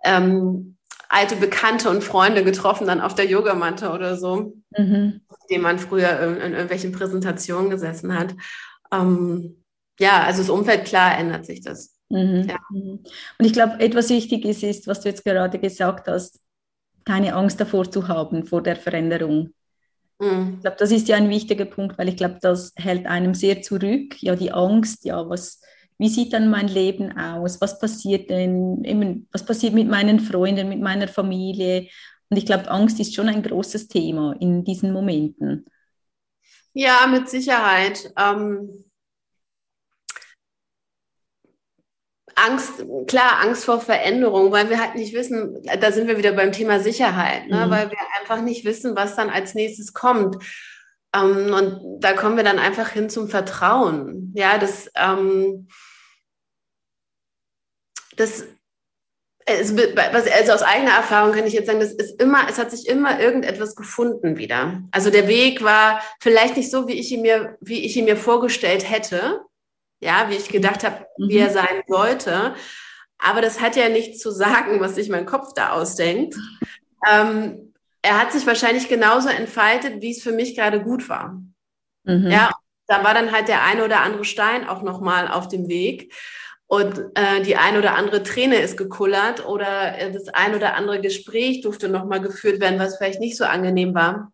ähm, 0.05 0.77
alte 1.09 1.37
Bekannte 1.37 1.90
und 1.90 2.03
Freunde 2.03 2.42
getroffen, 2.42 2.88
dann 2.88 3.01
auf 3.01 3.14
der 3.14 3.27
Yogamatte 3.27 3.90
oder 3.90 4.16
so, 4.16 4.55
mhm. 4.77 5.20
die 5.48 5.59
man 5.59 5.79
früher 5.79 6.18
in, 6.20 6.37
in, 6.38 6.53
irgendwelchen 6.53 6.90
Präsentationen 6.90 7.70
gesessen 7.70 8.18
hat. 8.18 8.35
Ähm, 8.92 9.62
ja, 10.01 10.25
also 10.25 10.40
das 10.40 10.51
Umfeld, 10.51 10.87
klar 10.87 11.16
ändert 11.16 11.46
sich 11.46 11.61
das. 11.61 11.94
Mhm. 12.09 12.48
Ja. 12.48 12.59
Mhm. 12.70 13.05
Und 13.38 13.44
ich 13.44 13.53
glaube, 13.53 13.79
etwas 13.79 14.09
Wichtiges 14.09 14.64
ist, 14.64 14.88
was 14.88 15.03
du 15.03 15.09
jetzt 15.09 15.25
gerade 15.25 15.61
gesagt 15.61 16.09
hast, 16.09 16.40
keine 17.05 17.35
Angst 17.35 17.61
davor 17.61 17.91
zu 17.91 18.09
haben, 18.09 18.45
vor 18.45 18.62
der 18.62 18.77
Veränderung. 18.77 19.53
Mhm. 20.19 20.55
Ich 20.57 20.61
glaube, 20.61 20.77
das 20.79 20.91
ist 20.91 21.09
ja 21.09 21.17
ein 21.17 21.29
wichtiger 21.29 21.65
Punkt, 21.65 21.99
weil 21.99 22.09
ich 22.09 22.17
glaube, 22.17 22.38
das 22.41 22.73
hält 22.77 23.07
einem 23.07 23.35
sehr 23.35 23.62
zurück. 23.62 24.23
Ja, 24.23 24.37
die 24.37 24.53
Angst, 24.53 25.05
ja, 25.05 25.29
was, 25.29 25.61
wie 25.99 26.09
sieht 26.09 26.33
dann 26.33 26.51
mein 26.51 26.69
Leben 26.69 27.17
aus? 27.17 27.61
Was 27.61 27.79
passiert 27.79 28.31
denn, 28.31 29.27
was 29.33 29.45
passiert 29.45 29.75
mit 29.75 29.88
meinen 29.88 30.21
Freunden, 30.21 30.69
mit 30.69 30.81
meiner 30.81 31.09
Familie? 31.09 31.88
Und 32.31 32.37
ich 32.37 32.47
glaube, 32.47 32.71
Angst 32.71 32.99
ist 33.01 33.15
schon 33.15 33.29
ein 33.29 33.43
großes 33.43 33.88
Thema 33.88 34.35
in 34.41 34.65
diesen 34.65 34.93
Momenten. 34.93 35.67
Ja, 36.73 37.07
mit 37.07 37.29
Sicherheit. 37.29 38.12
Ähm 38.19 38.85
Angst, 42.35 42.85
klar, 43.07 43.40
Angst 43.40 43.64
vor 43.64 43.81
Veränderung, 43.81 44.53
weil 44.53 44.71
wir 44.71 44.81
halt 44.81 44.95
nicht 44.95 45.14
wissen, 45.14 45.62
da 45.81 45.92
sind 45.92 46.09
wir 46.09 46.18
wieder 46.18 46.33
beim 46.33 46.53
Thema 46.53 46.81
Sicherheit, 46.81 47.49
ne? 47.49 47.66
Mhm. 47.66 47.71
weil 47.71 47.90
wir 47.90 47.99
einfach 48.21 48.42
nicht 48.42 48.64
wissen, 48.64 48.97
was 48.97 49.16
dann 49.16 49.31
als 49.31 49.55
nächstes 49.55 49.92
kommt. 49.92 50.37
Ähm, 51.14 51.53
und 51.53 52.01
da 52.01 52.14
kommen 52.14 52.37
wir 52.37 52.45
dann 52.45 52.59
einfach 52.59 52.88
hin 52.90 53.11
zum 53.11 53.29
Vertrauen. 53.29 54.33
Ja, 54.35 54.59
das, 54.59 54.90
ähm, 54.97 55.68
das 58.16 58.45
es, 59.45 59.73
also 59.77 60.53
aus 60.53 60.62
eigener 60.62 60.92
Erfahrung 60.92 61.35
kann 61.35 61.47
ich 61.47 61.53
jetzt 61.53 61.66
sagen, 61.66 61.81
das 61.81 61.92
ist 61.92 62.21
immer, 62.21 62.49
es 62.49 62.59
hat 62.59 62.71
sich 62.71 62.88
immer 62.88 63.18
irgendetwas 63.18 63.75
gefunden 63.75 64.37
wieder. 64.37 64.83
Also 64.92 65.11
der 65.11 65.27
Weg 65.27 65.62
war 65.64 66.01
vielleicht 66.21 66.57
nicht 66.57 66.71
so, 66.71 66.87
wie 66.87 66.92
ich 66.92 67.11
ihn 67.11 67.23
mir, 67.23 67.57
wie 67.61 67.85
ich 67.85 67.97
ihn 67.97 68.05
mir 68.05 68.16
vorgestellt 68.16 68.88
hätte, 68.88 69.40
ja, 70.03 70.29
wie 70.29 70.35
ich 70.35 70.49
gedacht 70.49 70.85
habe, 70.85 71.07
mhm. 71.17 71.29
wie 71.29 71.38
er 71.38 71.51
sein 71.51 71.83
sollte. 71.87 72.55
Aber 73.19 73.41
das 73.41 73.61
hat 73.61 73.77
ja 73.77 73.88
nichts 73.88 74.19
zu 74.19 74.33
sagen, 74.33 74.81
was 74.81 74.97
sich 74.97 75.09
mein 75.09 75.27
Kopf 75.27 75.55
da 75.55 75.71
ausdenkt. 75.71 76.35
Ähm, 77.09 77.73
er 78.03 78.21
hat 78.21 78.33
sich 78.33 78.47
wahrscheinlich 78.47 78.88
genauso 78.88 79.29
entfaltet, 79.29 80.03
wie 80.03 80.11
es 80.11 80.23
für 80.23 80.33
mich 80.33 80.57
gerade 80.57 80.83
gut 80.83 81.09
war. 81.09 81.41
Mhm. 82.03 82.31
Ja, 82.31 82.51
da 82.88 83.05
war 83.05 83.15
dann 83.15 83.31
halt 83.31 83.47
der 83.47 83.65
eine 83.65 83.85
oder 83.85 84.01
andere 84.01 84.25
Stein 84.25 84.69
auch 84.69 84.83
nochmal 84.83 85.29
auf 85.29 85.47
dem 85.47 85.69
Weg. 85.69 86.12
Und 86.67 86.99
äh, 87.15 87.43
die 87.43 87.57
ein 87.57 87.77
oder 87.77 87.95
andere 87.95 88.23
Träne 88.23 88.57
ist 88.57 88.77
gekullert 88.77 89.47
oder 89.47 89.99
äh, 89.99 90.11
das 90.11 90.29
ein 90.29 90.55
oder 90.55 90.75
andere 90.75 91.01
Gespräch 91.01 91.61
durfte 91.61 91.88
nochmal 91.88 92.21
geführt 92.21 92.61
werden, 92.61 92.81
was 92.81 92.97
vielleicht 92.97 93.21
nicht 93.21 93.37
so 93.37 93.45
angenehm 93.45 93.95
war. 93.95 94.33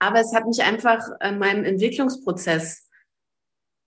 Aber 0.00 0.18
es 0.18 0.34
hat 0.34 0.46
mich 0.46 0.62
einfach 0.64 1.00
in 1.22 1.38
meinem 1.38 1.64
Entwicklungsprozess 1.64 2.88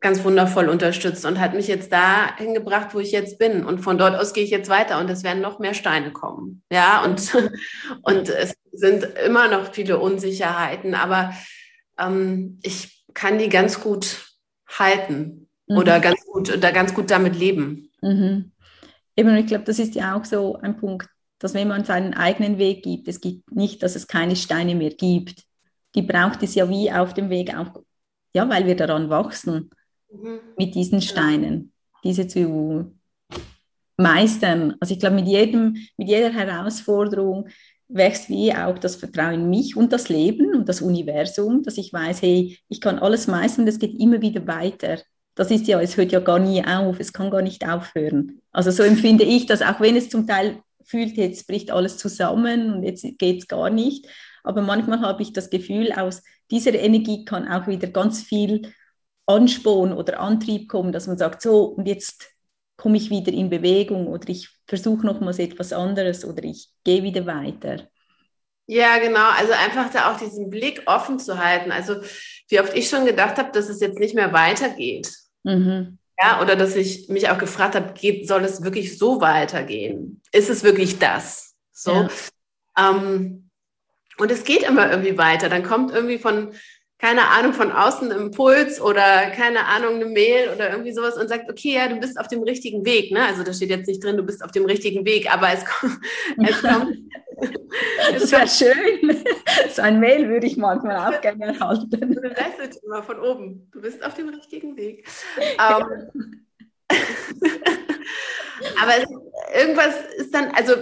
ganz 0.05 0.23
wundervoll 0.23 0.69
unterstützt 0.69 1.25
und 1.25 1.39
hat 1.39 1.55
mich 1.55 1.67
jetzt 1.67 1.91
da 1.91 2.37
hingebracht, 2.37 2.93
wo 2.93 2.99
ich 2.99 3.11
jetzt 3.11 3.39
bin. 3.39 3.65
Und 3.65 3.79
von 3.79 3.97
dort 3.97 4.15
aus 4.15 4.33
gehe 4.33 4.43
ich 4.43 4.51
jetzt 4.51 4.69
weiter 4.69 4.99
und 4.99 5.09
es 5.09 5.23
werden 5.23 5.41
noch 5.41 5.57
mehr 5.57 5.73
Steine 5.73 6.11
kommen. 6.11 6.61
Ja, 6.71 7.03
und, 7.03 7.33
und 8.03 8.29
es 8.29 8.53
sind 8.71 9.03
immer 9.25 9.47
noch 9.47 9.73
viele 9.73 9.97
Unsicherheiten, 9.97 10.93
aber 10.93 11.33
ähm, 11.99 12.59
ich 12.61 13.03
kann 13.15 13.39
die 13.39 13.49
ganz 13.49 13.81
gut 13.81 14.27
halten 14.67 15.47
mhm. 15.65 15.77
oder 15.77 15.99
ganz 15.99 16.23
gut, 16.27 16.55
da 16.63 16.69
ganz 16.69 16.93
gut 16.93 17.09
damit 17.09 17.35
leben. 17.35 17.89
Mhm. 18.03 18.51
Eben, 19.17 19.35
ich 19.37 19.47
glaube, 19.47 19.63
das 19.63 19.79
ist 19.79 19.95
ja 19.95 20.15
auch 20.15 20.25
so 20.25 20.55
ein 20.57 20.77
Punkt, 20.77 21.09
dass 21.39 21.55
wenn 21.55 21.67
man 21.67 21.83
seinen 21.83 22.13
eigenen 22.13 22.59
Weg 22.59 22.83
gibt, 22.83 23.07
es 23.07 23.21
gibt 23.21 23.51
nicht, 23.55 23.81
dass 23.81 23.95
es 23.95 24.05
keine 24.05 24.35
Steine 24.35 24.75
mehr 24.75 24.91
gibt. 24.91 25.45
Die 25.95 26.03
braucht 26.03 26.43
es 26.43 26.53
ja 26.53 26.69
wie 26.69 26.91
auf 26.91 27.15
dem 27.15 27.31
Weg 27.31 27.57
auch, 27.57 27.81
ja, 28.35 28.47
weil 28.47 28.67
wir 28.67 28.75
daran 28.75 29.09
wachsen 29.09 29.71
mhm. 30.11 30.39
mit 30.57 30.75
diesen 30.75 31.01
Steinen, 31.01 31.71
diese 32.03 32.27
zu 32.27 32.91
meistern. 33.97 34.75
Also 34.79 34.93
ich 34.93 34.99
glaube, 34.99 35.15
mit 35.15 35.27
jedem, 35.27 35.77
mit 35.97 36.09
jeder 36.09 36.31
Herausforderung 36.31 37.47
wächst 37.87 38.29
wie 38.29 38.53
auch 38.53 38.77
das 38.79 38.95
Vertrauen 38.95 39.33
in 39.35 39.49
mich 39.49 39.75
und 39.75 39.93
das 39.93 40.09
Leben 40.09 40.55
und 40.55 40.67
das 40.67 40.81
Universum, 40.81 41.63
dass 41.63 41.77
ich 41.77 41.93
weiß, 41.93 42.21
hey, 42.23 42.57
ich 42.67 42.81
kann 42.81 42.99
alles 42.99 43.27
meistern, 43.27 43.67
es 43.67 43.79
geht 43.79 43.99
immer 43.99 44.21
wieder 44.21 44.45
weiter. 44.47 44.99
Das 45.35 45.51
ist 45.51 45.67
ja, 45.67 45.79
es 45.81 45.97
hört 45.97 46.11
ja 46.11 46.19
gar 46.19 46.39
nie 46.39 46.65
auf, 46.65 46.99
es 46.99 47.13
kann 47.13 47.29
gar 47.29 47.41
nicht 47.41 47.67
aufhören. 47.67 48.41
Also 48.51 48.71
so 48.71 48.83
empfinde 48.83 49.23
ich 49.23 49.45
das, 49.45 49.61
auch 49.61 49.79
wenn 49.81 49.95
es 49.95 50.09
zum 50.09 50.25
Teil 50.25 50.59
fühlt, 50.83 51.17
jetzt 51.17 51.47
bricht 51.47 51.71
alles 51.71 51.97
zusammen 51.97 52.73
und 52.73 52.83
jetzt 52.83 53.05
geht 53.17 53.39
es 53.39 53.47
gar 53.47 53.69
nicht. 53.69 54.07
Aber 54.43 54.61
manchmal 54.61 55.01
habe 55.01 55.21
ich 55.21 55.33
das 55.33 55.49
Gefühl, 55.49 55.91
aus 55.91 56.23
dieser 56.51 56.73
Energie 56.73 57.25
kann 57.25 57.47
auch 57.47 57.67
wieder 57.67 57.87
ganz 57.87 58.21
viel 58.21 58.73
Ansporn 59.27 59.93
oder 59.93 60.19
Antrieb 60.19 60.69
kommen, 60.69 60.91
dass 60.91 61.07
man 61.07 61.17
sagt, 61.17 61.41
so, 61.41 61.65
und 61.65 61.87
jetzt 61.87 62.29
komme 62.77 62.97
ich 62.97 63.09
wieder 63.09 63.31
in 63.31 63.49
Bewegung 63.49 64.07
oder 64.07 64.29
ich 64.29 64.49
versuche 64.67 65.05
nochmals 65.05 65.39
etwas 65.39 65.73
anderes 65.73 66.25
oder 66.25 66.43
ich 66.43 66.69
gehe 66.83 67.03
wieder 67.03 67.25
weiter. 67.25 67.87
Ja, 68.67 68.97
genau. 68.97 69.29
Also 69.37 69.53
einfach 69.53 69.91
da 69.91 70.11
auch 70.11 70.17
diesen 70.17 70.49
Blick 70.49 70.83
offen 70.85 71.19
zu 71.19 71.37
halten. 71.37 71.71
Also 71.71 71.97
wie 72.49 72.59
oft 72.59 72.75
ich 72.75 72.89
schon 72.89 73.05
gedacht 73.05 73.37
habe, 73.37 73.51
dass 73.51 73.69
es 73.69 73.79
jetzt 73.79 73.99
nicht 73.99 74.15
mehr 74.15 74.33
weitergeht. 74.33 75.11
Mhm. 75.43 75.99
Ja, 76.21 76.41
oder 76.41 76.55
dass 76.55 76.75
ich 76.75 77.09
mich 77.09 77.29
auch 77.29 77.37
gefragt 77.37 77.75
habe, 77.75 77.93
geht, 77.93 78.27
soll 78.27 78.43
es 78.43 78.63
wirklich 78.63 78.97
so 78.97 79.21
weitergehen? 79.21 80.21
Ist 80.31 80.49
es 80.49 80.63
wirklich 80.63 80.97
das? 80.97 81.55
So. 81.71 81.91
Ja. 81.91 82.09
Ähm, 82.77 83.49
und 84.17 84.31
es 84.31 84.43
geht 84.45 84.63
immer 84.63 84.89
irgendwie 84.89 85.17
weiter. 85.17 85.49
Dann 85.49 85.63
kommt 85.63 85.91
irgendwie 85.91 86.17
von, 86.17 86.53
keine 86.97 87.27
Ahnung, 87.27 87.53
von 87.53 87.71
außen 87.71 88.09
Impuls 88.11 88.79
oder 88.79 89.29
keine 89.31 89.65
Ahnung, 89.65 89.95
eine 89.95 90.05
Mail 90.05 90.49
oder 90.55 90.71
irgendwie 90.71 90.93
sowas 90.93 91.17
und 91.17 91.27
sagt, 91.27 91.49
okay, 91.49 91.75
ja, 91.75 91.87
du 91.87 91.99
bist 91.99 92.19
auf 92.19 92.27
dem 92.27 92.41
richtigen 92.43 92.85
Weg. 92.85 93.11
Ne? 93.11 93.23
Also 93.23 93.43
da 93.43 93.53
steht 93.53 93.69
jetzt 93.69 93.87
nicht 93.87 94.03
drin, 94.03 94.17
du 94.17 94.23
bist 94.23 94.43
auf 94.43 94.51
dem 94.51 94.65
richtigen 94.65 95.05
Weg, 95.05 95.31
aber 95.33 95.49
es 95.51 95.65
kommt. 95.65 95.99
Es 96.47 96.61
kommt 96.61 96.97
das 98.13 98.31
wäre 98.31 98.47
schön. 98.47 99.23
So 99.71 99.81
ein 99.81 99.99
Mail 99.99 100.27
würde 100.29 100.47
ich 100.47 100.57
manchmal 100.57 100.95
auch 100.97 101.21
gerne 101.21 101.45
erhalten. 101.45 101.89
Eine 101.93 102.29
Message 102.29 102.77
immer 102.83 103.03
von 103.03 103.19
oben. 103.19 103.69
Du 103.71 103.81
bist 103.81 104.03
auf 104.05 104.13
dem 104.13 104.29
richtigen 104.29 104.75
Weg. 104.77 105.07
Ähm, 105.37 106.45
aber 108.81 108.91
es, 108.97 109.05
irgendwas 109.53 109.95
ist 110.17 110.33
dann, 110.33 110.51
also 110.51 110.73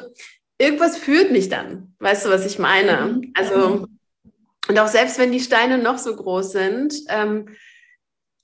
irgendwas 0.57 0.97
führt 0.97 1.31
mich 1.31 1.49
dann. 1.49 1.95
Weißt 1.99 2.25
du, 2.25 2.29
was 2.29 2.45
ich 2.45 2.59
meine? 2.59 3.05
Mhm. 3.05 3.33
Also, 3.35 3.87
und 4.73 4.79
auch 4.79 4.87
selbst 4.87 5.19
wenn 5.19 5.31
die 5.31 5.39
Steine 5.39 5.77
noch 5.77 5.99
so 5.99 6.15
groß 6.15 6.51
sind, 6.51 6.95
ähm, 7.07 7.55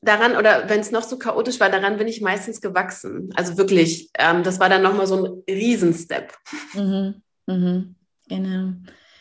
daran, 0.02 0.38
oder 0.38 0.70
wenn 0.70 0.80
es 0.80 0.92
noch 0.92 1.02
so 1.02 1.18
chaotisch 1.18 1.60
war, 1.60 1.72
daran 1.72 1.98
bin 1.98 2.08
ich 2.08 2.22
meistens 2.22 2.62
gewachsen. 2.62 3.34
Also 3.36 3.58
wirklich, 3.58 4.12
ähm, 4.14 4.44
das 4.44 4.60
war 4.60 4.70
dann 4.70 4.84
nochmal 4.84 5.08
so 5.08 5.26
ein 5.26 5.44
Riesenstep. 5.50 6.32
Mhm. 6.76 7.24
Mhm. 7.48 7.96
Genau. 8.28 8.74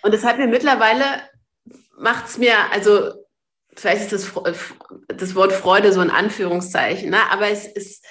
Und 0.03 0.13
das 0.13 0.23
hat 0.23 0.37
mir 0.37 0.49
mittlerweile, 0.49 1.03
macht 1.97 2.27
es 2.27 2.37
mir, 2.37 2.53
also 2.73 3.15
vielleicht 3.75 4.13
ist 4.13 4.13
das, 4.13 4.69
das 5.07 5.35
Wort 5.35 5.53
Freude 5.53 5.95
so 5.95 6.01
ein 6.01 6.11
Anführungszeichen, 6.11 7.09
ne? 7.09 7.31
aber 7.31 7.49
es 7.49 7.67
ist, 7.67 8.05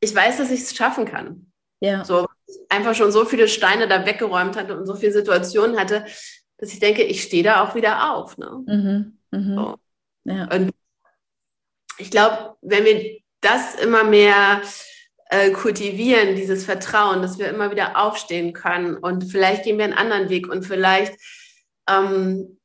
ich 0.00 0.14
weiß, 0.14 0.36
dass 0.36 0.50
ich 0.50 0.60
es 0.60 0.76
schaffen 0.76 1.06
kann. 1.06 1.50
Ja. 1.80 2.04
So 2.04 2.26
einfach 2.68 2.94
schon 2.94 3.12
so 3.12 3.24
viele 3.24 3.48
Steine 3.48 3.88
da 3.88 4.04
weggeräumt 4.04 4.56
hatte 4.56 4.76
und 4.76 4.84
so 4.84 4.94
viele 4.94 5.12
Situationen 5.12 5.80
hatte, 5.80 6.04
dass 6.64 6.72
ich 6.72 6.80
denke, 6.80 7.02
ich 7.02 7.22
stehe 7.22 7.42
da 7.42 7.62
auch 7.62 7.74
wieder 7.74 8.14
auf. 8.14 8.38
Ne? 8.38 8.64
Mhm. 8.66 9.18
Mhm. 9.30 9.54
So. 9.54 9.74
Ja. 10.24 10.48
Und 10.50 10.70
ich 11.98 12.10
glaube, 12.10 12.56
wenn 12.62 12.86
wir 12.86 13.18
das 13.42 13.74
immer 13.74 14.02
mehr 14.02 14.62
äh, 15.28 15.50
kultivieren, 15.50 16.36
dieses 16.36 16.64
Vertrauen, 16.64 17.20
dass 17.20 17.38
wir 17.38 17.48
immer 17.48 17.70
wieder 17.70 18.02
aufstehen 18.02 18.54
können 18.54 18.96
und 18.96 19.24
vielleicht 19.24 19.64
gehen 19.64 19.76
wir 19.76 19.84
einen 19.84 19.92
anderen 19.92 20.30
Weg 20.30 20.48
und 20.48 20.64
vielleicht 20.64 21.12
ähm, 21.86 22.58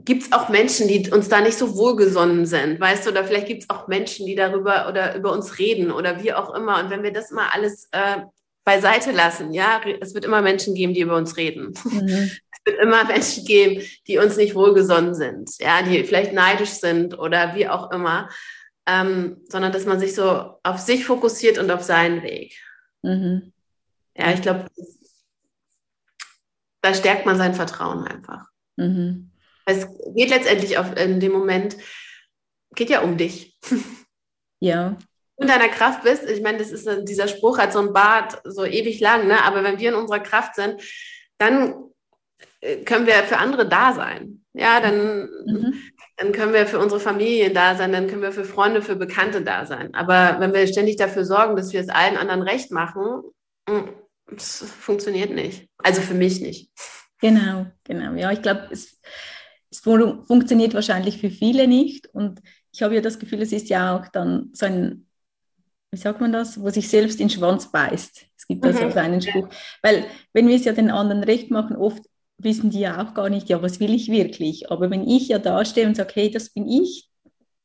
gibt 0.00 0.24
es 0.24 0.32
auch 0.32 0.50
Menschen, 0.50 0.86
die 0.86 1.10
uns 1.10 1.30
da 1.30 1.40
nicht 1.40 1.56
so 1.56 1.74
wohlgesonnen 1.74 2.44
sind, 2.44 2.78
weißt 2.78 3.06
du, 3.06 3.10
oder 3.10 3.24
vielleicht 3.24 3.46
gibt 3.46 3.62
es 3.62 3.70
auch 3.70 3.88
Menschen, 3.88 4.26
die 4.26 4.34
darüber 4.34 4.86
oder 4.88 5.16
über 5.16 5.32
uns 5.32 5.58
reden 5.58 5.90
oder 5.90 6.22
wie 6.22 6.34
auch 6.34 6.54
immer. 6.54 6.78
Und 6.78 6.90
wenn 6.90 7.02
wir 7.02 7.12
das 7.12 7.30
mal 7.30 7.48
alles 7.54 7.88
äh, 7.92 8.18
beiseite 8.64 9.12
lassen, 9.12 9.54
ja, 9.54 9.80
es 9.98 10.12
wird 10.12 10.26
immer 10.26 10.42
Menschen 10.42 10.74
geben, 10.74 10.92
die 10.92 11.00
über 11.00 11.16
uns 11.16 11.38
reden. 11.38 11.72
Mhm. 11.84 12.30
Wird 12.68 12.80
immer 12.80 13.04
Menschen 13.04 13.44
geben, 13.44 13.82
die 14.06 14.18
uns 14.18 14.36
nicht 14.36 14.54
wohlgesonnen 14.54 15.14
sind, 15.14 15.50
ja, 15.58 15.82
die 15.82 16.04
vielleicht 16.04 16.32
neidisch 16.32 16.70
sind 16.70 17.18
oder 17.18 17.54
wie 17.54 17.68
auch 17.68 17.90
immer 17.90 18.28
ähm, 18.88 19.44
sondern 19.48 19.70
dass 19.70 19.84
man 19.84 20.00
sich 20.00 20.14
so 20.14 20.58
auf 20.62 20.78
sich 20.78 21.04
fokussiert 21.04 21.58
und 21.58 21.70
auf 21.70 21.82
seinen 21.82 22.22
Weg. 22.22 22.58
Mhm. 23.02 23.52
Ja, 24.16 24.32
ich 24.32 24.40
glaube, 24.40 24.66
da 26.80 26.94
stärkt 26.94 27.26
man 27.26 27.36
sein 27.36 27.54
Vertrauen 27.54 28.06
einfach. 28.06 28.46
Mhm. 28.76 29.30
Es 29.66 29.86
geht 30.14 30.30
letztendlich 30.30 30.78
auf, 30.78 30.96
in 30.96 31.20
dem 31.20 31.32
Moment, 31.32 31.76
geht 32.74 32.90
ja 32.90 33.02
um 33.02 33.16
dich. 33.16 33.56
Ja. 34.60 34.98
in 35.36 35.46
deiner 35.46 35.68
Kraft 35.68 36.02
bist, 36.02 36.28
ich 36.28 36.42
meine, 36.42 36.58
das 36.58 36.72
ist 36.72 36.88
dieser 37.08 37.28
Spruch 37.28 37.58
hat 37.58 37.72
so 37.72 37.78
ein 37.78 37.92
Bart 37.92 38.40
so 38.42 38.64
ewig 38.64 38.98
lang, 38.98 39.28
ne? 39.28 39.44
aber 39.44 39.62
wenn 39.62 39.78
wir 39.78 39.90
in 39.90 39.94
unserer 39.94 40.18
Kraft 40.18 40.56
sind, 40.56 40.82
dann 41.38 41.76
können 42.84 43.06
wir 43.06 43.14
für 43.24 43.38
andere 43.38 43.68
da 43.68 43.92
sein. 43.92 44.44
Ja, 44.52 44.80
dann 44.80 45.28
mhm 45.46 45.74
dann 46.18 46.32
können 46.32 46.52
wir 46.52 46.66
für 46.66 46.80
unsere 46.80 47.00
Familien 47.00 47.54
da 47.54 47.76
sein, 47.76 47.92
dann 47.92 48.08
können 48.08 48.22
wir 48.22 48.32
für 48.32 48.44
Freunde, 48.44 48.82
für 48.82 48.96
Bekannte 48.96 49.42
da 49.42 49.64
sein. 49.66 49.94
Aber 49.94 50.40
wenn 50.40 50.52
wir 50.52 50.66
ständig 50.66 50.96
dafür 50.96 51.24
sorgen, 51.24 51.56
dass 51.56 51.72
wir 51.72 51.80
es 51.80 51.88
allen 51.88 52.16
anderen 52.16 52.42
recht 52.42 52.72
machen, 52.72 53.22
mm, 53.68 53.88
das 54.32 54.64
funktioniert 54.80 55.30
nicht. 55.30 55.68
Also 55.78 56.00
für 56.02 56.14
mich 56.14 56.40
nicht. 56.40 56.70
Genau, 57.20 57.66
genau. 57.84 58.14
Ja, 58.14 58.32
ich 58.32 58.42
glaube, 58.42 58.68
es, 58.72 59.00
es 59.70 59.78
funktioniert 59.78 60.74
wahrscheinlich 60.74 61.20
für 61.20 61.30
viele 61.30 61.68
nicht. 61.68 62.08
Und 62.12 62.42
ich 62.72 62.82
habe 62.82 62.96
ja 62.96 63.00
das 63.00 63.20
Gefühl, 63.20 63.40
es 63.42 63.52
ist 63.52 63.68
ja 63.68 63.96
auch 63.96 64.08
dann 64.08 64.50
so 64.52 64.66
ein, 64.66 65.06
wie 65.92 65.98
sagt 65.98 66.20
man 66.20 66.32
das, 66.32 66.60
wo 66.60 66.68
sich 66.70 66.88
selbst 66.88 67.20
in 67.20 67.28
den 67.28 67.38
Schwanz 67.38 67.70
beißt. 67.70 68.26
Es 68.36 68.46
gibt 68.46 68.64
da 68.64 68.72
mhm. 68.72 68.92
so 68.92 68.98
einen 68.98 69.22
Spruch. 69.22 69.48
Weil 69.82 70.04
wenn 70.32 70.48
wir 70.48 70.56
es 70.56 70.64
ja 70.64 70.72
den 70.72 70.90
anderen 70.90 71.22
recht 71.22 71.50
machen, 71.52 71.76
oft 71.76 72.02
wissen 72.38 72.70
die 72.70 72.80
ja 72.80 73.02
auch 73.02 73.14
gar 73.14 73.28
nicht, 73.28 73.48
ja, 73.48 73.62
was 73.62 73.80
will 73.80 73.92
ich 73.92 74.10
wirklich? 74.10 74.70
Aber 74.70 74.90
wenn 74.90 75.06
ich 75.06 75.28
ja 75.28 75.38
da 75.38 75.64
stehe 75.64 75.86
und 75.86 75.96
sage, 75.96 76.12
hey, 76.14 76.30
das 76.30 76.50
bin 76.50 76.68
ich 76.68 77.10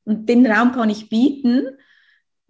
und 0.03 0.27
den 0.27 0.45
Raum 0.45 0.71
kann 0.71 0.89
ich 0.89 1.09
bieten, 1.09 1.67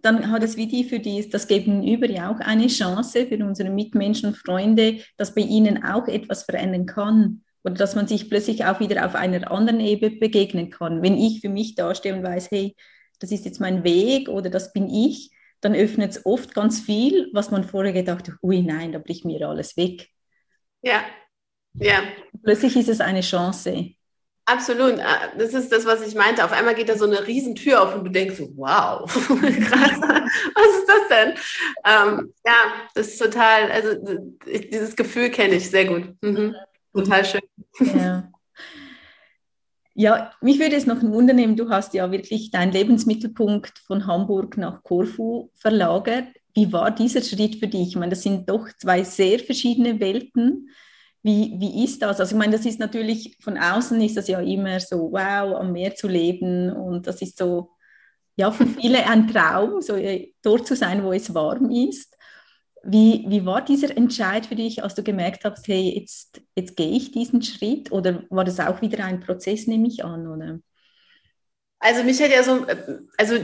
dann 0.00 0.30
hat 0.30 0.42
es 0.42 0.56
wie 0.56 0.66
die 0.66 0.84
für 0.84 0.98
die, 0.98 1.28
das 1.30 1.48
Gegenüber 1.48 2.08
ja 2.08 2.30
auch 2.30 2.40
eine 2.40 2.66
Chance 2.66 3.26
für 3.26 3.42
unsere 3.44 3.70
Mitmenschen 3.70 4.30
und 4.30 4.36
Freunde, 4.36 5.00
dass 5.16 5.34
bei 5.34 5.42
ihnen 5.42 5.82
auch 5.82 6.08
etwas 6.08 6.42
verändern 6.42 6.86
kann 6.86 7.42
oder 7.62 7.74
dass 7.74 7.94
man 7.94 8.06
sich 8.06 8.28
plötzlich 8.28 8.64
auch 8.66 8.80
wieder 8.80 9.06
auf 9.06 9.14
einer 9.14 9.50
anderen 9.50 9.80
Ebene 9.80 10.16
begegnen 10.16 10.68
kann. 10.70 11.02
Wenn 11.02 11.16
ich 11.16 11.40
für 11.40 11.48
mich 11.48 11.74
dastehe 11.74 12.14
und 12.14 12.22
weiß, 12.22 12.50
hey, 12.50 12.76
das 13.18 13.32
ist 13.32 13.46
jetzt 13.46 13.60
mein 13.60 13.84
Weg 13.84 14.28
oder 14.28 14.50
das 14.50 14.72
bin 14.72 14.90
ich, 14.90 15.30
dann 15.62 15.74
öffnet 15.74 16.10
es 16.10 16.26
oft 16.26 16.54
ganz 16.54 16.80
viel, 16.80 17.30
was 17.32 17.50
man 17.50 17.64
vorher 17.64 17.94
gedacht 17.94 18.28
hat, 18.28 18.36
ui 18.42 18.60
nein, 18.60 18.92
da 18.92 18.98
bricht 18.98 19.24
mir 19.24 19.48
alles 19.48 19.78
weg. 19.78 20.10
Ja, 20.82 21.02
ja. 21.74 22.02
Plötzlich 22.42 22.76
ist 22.76 22.88
es 22.88 23.00
eine 23.00 23.20
Chance. 23.20 23.94
Absolut. 24.46 24.98
Ah, 25.00 25.32
das 25.38 25.54
ist 25.54 25.72
das, 25.72 25.86
was 25.86 26.06
ich 26.06 26.14
meinte. 26.14 26.44
Auf 26.44 26.52
einmal 26.52 26.74
geht 26.74 26.88
da 26.90 26.98
so 26.98 27.06
eine 27.06 27.26
Riesentür 27.26 27.82
auf 27.82 27.94
und 27.94 28.04
du 28.04 28.10
denkst 28.10 28.36
so, 28.36 28.50
wow, 28.56 29.04
krass, 29.10 30.00
was 30.54 30.78
ist 30.78 30.88
das 30.88 31.08
denn? 31.08 31.34
Ähm, 31.84 32.34
ja, 32.44 32.52
das 32.94 33.08
ist 33.08 33.18
total, 33.18 33.70
also 33.70 33.94
dieses 34.46 34.96
Gefühl 34.96 35.30
kenne 35.30 35.54
ich 35.54 35.70
sehr 35.70 35.86
gut. 35.86 36.14
Mhm. 36.20 36.54
Total 36.92 37.24
schön. 37.24 37.40
Ja. 37.80 38.30
ja, 39.94 40.32
mich 40.42 40.58
würde 40.58 40.76
es 40.76 40.86
noch 40.86 41.02
wundern, 41.02 41.56
du 41.56 41.70
hast 41.70 41.94
ja 41.94 42.12
wirklich 42.12 42.50
deinen 42.50 42.72
Lebensmittelpunkt 42.72 43.78
von 43.78 44.06
Hamburg 44.06 44.58
nach 44.58 44.82
Korfu 44.82 45.50
verlagert. 45.54 46.28
Wie 46.52 46.70
war 46.70 46.90
dieser 46.90 47.22
Schritt 47.22 47.56
für 47.56 47.66
dich? 47.66 47.88
Ich 47.88 47.96
meine, 47.96 48.10
das 48.10 48.22
sind 48.22 48.48
doch 48.48 48.68
zwei 48.78 49.02
sehr 49.02 49.38
verschiedene 49.38 49.98
Welten. 49.98 50.68
Wie, 51.24 51.54
wie 51.58 51.84
ist 51.84 52.02
das? 52.02 52.20
Also 52.20 52.34
ich 52.34 52.38
meine, 52.38 52.52
das 52.56 52.66
ist 52.66 52.78
natürlich, 52.78 53.38
von 53.40 53.56
außen 53.56 53.98
ist 54.02 54.18
das 54.18 54.28
ja 54.28 54.40
immer 54.40 54.78
so, 54.78 55.10
wow, 55.10 55.56
am 55.56 55.72
Meer 55.72 55.94
zu 55.94 56.06
leben 56.06 56.70
und 56.70 57.06
das 57.06 57.22
ist 57.22 57.38
so, 57.38 57.70
ja, 58.36 58.50
für 58.50 58.66
viele 58.66 59.06
ein 59.06 59.26
Traum, 59.28 59.80
so 59.80 59.96
äh, 59.96 60.34
dort 60.42 60.66
zu 60.66 60.76
sein, 60.76 61.02
wo 61.02 61.12
es 61.12 61.32
warm 61.32 61.70
ist. 61.70 62.14
Wie, 62.82 63.24
wie 63.26 63.46
war 63.46 63.64
dieser 63.64 63.96
Entscheid 63.96 64.44
für 64.44 64.54
dich, 64.56 64.82
als 64.82 64.94
du 64.94 65.02
gemerkt 65.02 65.46
hast, 65.46 65.66
hey, 65.66 65.98
jetzt, 65.98 66.42
jetzt 66.56 66.76
gehe 66.76 66.90
ich 66.90 67.12
diesen 67.12 67.40
Schritt? 67.40 67.90
Oder 67.90 68.24
war 68.28 68.44
das 68.44 68.60
auch 68.60 68.82
wieder 68.82 69.02
ein 69.04 69.20
Prozess, 69.20 69.66
nehme 69.66 69.88
ich 69.88 70.04
an, 70.04 70.26
oder? 70.26 70.58
Also 71.78 72.02
mich 72.04 72.20
hat 72.20 72.32
ja 72.32 72.42
so, 72.42 72.66
äh, 72.66 72.98
also 73.16 73.36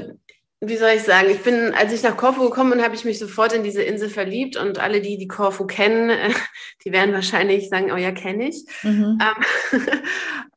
wie 0.61 0.77
soll 0.77 0.91
ich 0.91 1.05
sagen, 1.05 1.31
ich 1.31 1.43
bin, 1.43 1.75
als 1.75 1.93
ich 1.93 2.03
nach 2.03 2.17
Korfu 2.17 2.43
gekommen 2.43 2.73
bin, 2.73 2.83
habe 2.83 2.95
ich 2.95 3.05
mich 3.07 3.19
sofort 3.19 3.55
in 3.55 3.63
diese 3.63 3.83
Insel 3.83 4.11
verliebt 4.11 4.57
und 4.57 4.79
alle, 4.79 5.01
die 5.01 5.17
die 5.17 5.29
Korfu 5.29 5.67
kennen, 5.67 6.11
die 6.85 6.93
werden 6.93 7.15
wahrscheinlich 7.15 7.69
sagen, 7.69 7.91
oh 7.93 7.97
ja, 7.97 8.13
kenne 8.13 8.49
ich. 8.49 8.65
Mhm. 8.83 9.19
Ähm, 9.21 9.87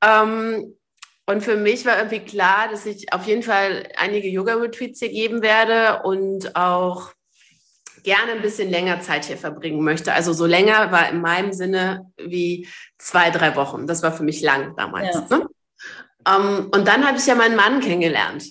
ähm, 0.04 0.76
und 1.26 1.42
für 1.42 1.56
mich 1.56 1.86
war 1.86 1.98
irgendwie 1.98 2.20
klar, 2.20 2.68
dass 2.70 2.86
ich 2.86 3.14
auf 3.14 3.26
jeden 3.28 3.44
Fall 3.44 3.88
einige 3.98 4.28
Yoga-Retreats 4.28 5.00
hier 5.00 5.10
geben 5.10 5.42
werde 5.42 6.02
und 6.04 6.54
auch 6.58 7.14
gerne 8.04 8.34
ein 8.34 8.42
bisschen 8.42 8.70
länger 8.70 9.00
Zeit 9.00 9.24
hier 9.24 9.38
verbringen 9.38 9.82
möchte. 9.82 10.14
Also 10.14 10.34
so 10.34 10.46
länger 10.46 10.92
war 10.92 11.08
in 11.10 11.22
meinem 11.22 11.54
Sinne 11.54 12.12
wie 12.18 12.68
zwei, 12.98 13.30
drei 13.30 13.56
Wochen. 13.56 13.88
Das 13.88 14.04
war 14.04 14.12
für 14.12 14.24
mich 14.24 14.42
lang 14.42 14.76
damals. 14.76 15.16
Ja. 15.16 15.38
Ne? 15.38 15.48
Ähm, 16.28 16.70
und 16.74 16.86
dann 16.88 17.08
habe 17.08 17.18
ich 17.18 17.26
ja 17.26 17.36
meinen 17.36 17.56
Mann 17.56 17.80
kennengelernt. 17.80 18.44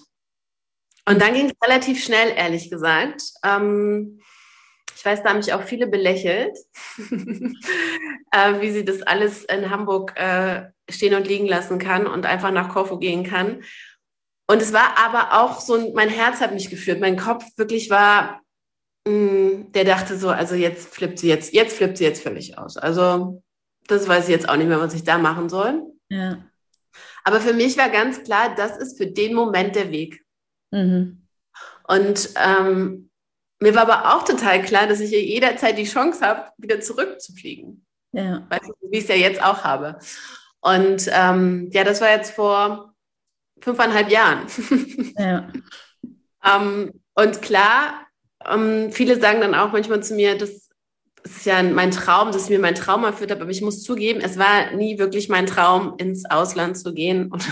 Und 1.07 1.21
dann 1.21 1.35
ging 1.35 1.47
es 1.47 1.69
relativ 1.69 2.03
schnell, 2.03 2.33
ehrlich 2.37 2.71
gesagt. 2.71 3.23
Ähm, 3.45 4.21
ich 4.95 5.05
weiß, 5.05 5.23
da 5.23 5.31
haben 5.31 5.39
mich 5.39 5.53
auch 5.53 5.65
viele 5.65 5.89
belächelt, 5.89 6.57
äh, 8.31 8.61
wie 8.61 8.71
sie 8.71 8.85
das 8.85 9.03
alles 9.03 9.45
in 9.45 9.71
Hamburg 9.71 10.17
äh, 10.17 10.71
stehen 10.89 11.15
und 11.15 11.27
liegen 11.27 11.47
lassen 11.47 11.79
kann 11.79 12.07
und 12.07 12.25
einfach 12.25 12.53
nach 12.53 12.69
Korfu 12.69 12.99
gehen 12.99 13.25
kann. 13.25 13.65
Und 14.47 14.63
es 14.63 14.73
war 14.73 14.97
aber 14.99 15.41
auch 15.43 15.61
so, 15.61 15.93
mein 15.95 16.09
Herz 16.09 16.41
hat 16.41 16.53
mich 16.53 16.71
geführt. 16.71 17.01
Mein 17.01 17.17
Kopf 17.17 17.45
wirklich 17.57 17.91
war, 17.91 18.43
mh, 19.07 19.13
mm, 19.13 19.73
der 19.73 19.85
dachte 19.85 20.17
so, 20.17 20.29
also 20.29 20.55
jetzt 20.55 20.95
flippt 20.95 21.19
sie 21.19 21.29
jetzt, 21.29 21.53
jetzt 21.53 21.77
flippt 21.77 21.97
sie 21.97 22.05
jetzt 22.05 22.23
völlig 22.23 22.59
aus. 22.59 22.77
Also 22.77 23.43
das 23.89 24.07
weiß 24.07 24.25
ich 24.25 24.31
jetzt 24.31 24.49
auch 24.49 24.57
nicht 24.57 24.69
mehr, 24.69 24.81
was 24.81 24.95
ich 24.95 25.05
da 25.05 25.19
machen 25.19 25.49
soll. 25.49 25.83
Ja. 26.11 26.45
Aber 27.25 27.41
für 27.41 27.53
mich 27.53 27.77
war 27.77 27.89
ganz 27.89 28.23
klar, 28.23 28.55
das 28.55 28.77
ist 28.77 28.99
für 28.99 29.07
den 29.07 29.35
Moment 29.35 29.75
der 29.75 29.91
Weg. 29.91 30.22
Mhm. 30.73 31.23
Und 31.87 32.31
ähm, 32.37 33.11
mir 33.61 33.75
war 33.77 33.83
aber 33.83 34.15
auch 34.15 34.25
total 34.25 34.63
klar, 34.63 34.89
dass 34.89 35.01
ich 35.01 35.13
jederzeit 35.13 35.79
die 35.79 35.85
Chance 35.85 36.27
habe, 36.27 36.51
wieder 36.59 36.81
zurückzufliegen. 36.81 37.87
Ja. 38.13 38.45
Weißt 38.51 38.69
du, 38.69 38.91
wie 38.91 38.99
ich 38.99 39.05
es 39.05 39.09
ja 39.09 39.15
jetzt 39.15 39.43
auch 39.43 39.63
habe. 39.63 39.99
Und 40.61 41.09
ähm, 41.13 41.69
ja, 41.73 41.85
das 41.85 42.01
war 42.01 42.11
jetzt 42.11 42.33
vor 42.33 42.95
fünfeinhalb 43.61 44.11
Jahren. 44.11 44.47
Ja. 45.19 45.53
ähm, 46.45 46.93
und 47.15 47.43
klar, 47.43 48.07
ähm, 48.49 48.91
viele 48.91 49.21
sagen 49.21 49.41
dann 49.41 49.55
auch 49.55 49.73
manchmal 49.73 50.03
zu 50.03 50.15
mir, 50.15 50.37
das 50.37 50.62
es 51.25 51.37
ist 51.37 51.47
ja 51.47 51.63
mein 51.63 51.91
Traum, 51.91 52.33
dass 52.33 52.45
ich 52.45 52.51
mir 52.51 52.59
mein 52.59 52.75
Traum 52.75 53.05
erfüllt 53.05 53.31
habe, 53.31 53.43
aber 53.43 53.51
ich 53.51 53.63
muss 53.63 53.83
zugeben, 53.83 54.21
es 54.21 54.39
war 54.39 54.73
nie 54.73 54.99
wirklich 54.99 55.29
mein 55.29 55.47
Traum, 55.47 55.95
ins 55.99 56.29
Ausland 56.29 56.77
zu 56.77 56.93
gehen 56.93 57.31
und, 57.33 57.45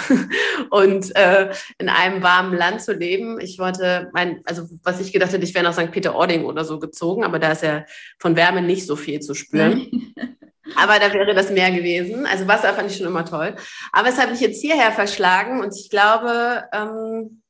und 0.71 1.17
äh, 1.17 1.53
in 1.79 1.89
einem 1.89 2.23
warmen 2.23 2.57
Land 2.57 2.83
zu 2.83 2.93
leben. 2.93 3.41
Ich 3.41 3.59
wollte 3.59 4.11
mein, 4.13 4.41
also 4.45 4.69
was 4.83 5.01
ich 5.01 5.13
gedacht 5.13 5.33
hätte, 5.33 5.45
ich 5.45 5.55
wäre 5.55 5.65
nach 5.65 5.75
St. 5.75 5.93
Peter-Ording 5.93 6.45
oder 6.45 6.65
so 6.65 6.79
gezogen, 6.79 7.25
aber 7.25 7.39
da 7.39 7.53
ist 7.53 7.63
ja 7.63 7.85
von 8.19 8.37
Wärme 8.37 8.63
nicht 8.63 8.87
so 8.87 8.97
viel 8.97 9.21
zu 9.21 9.35
spüren. 9.35 9.87
aber 10.77 10.99
da 10.99 11.13
wäre 11.13 11.35
das 11.35 11.51
Meer 11.51 11.71
gewesen. 11.71 12.27
Also 12.27 12.49
Wasser 12.49 12.75
fand 12.75 12.91
ich 12.91 12.97
schon 12.97 13.07
immer 13.07 13.25
toll. 13.25 13.55
Aber 13.93 14.09
es 14.09 14.19
hat 14.19 14.31
mich 14.31 14.41
jetzt 14.41 14.61
hierher 14.61 14.91
verschlagen 14.93 15.61
und 15.61 15.75
ich 15.77 15.91
glaube, 15.91 16.65
ähm, 16.73 17.43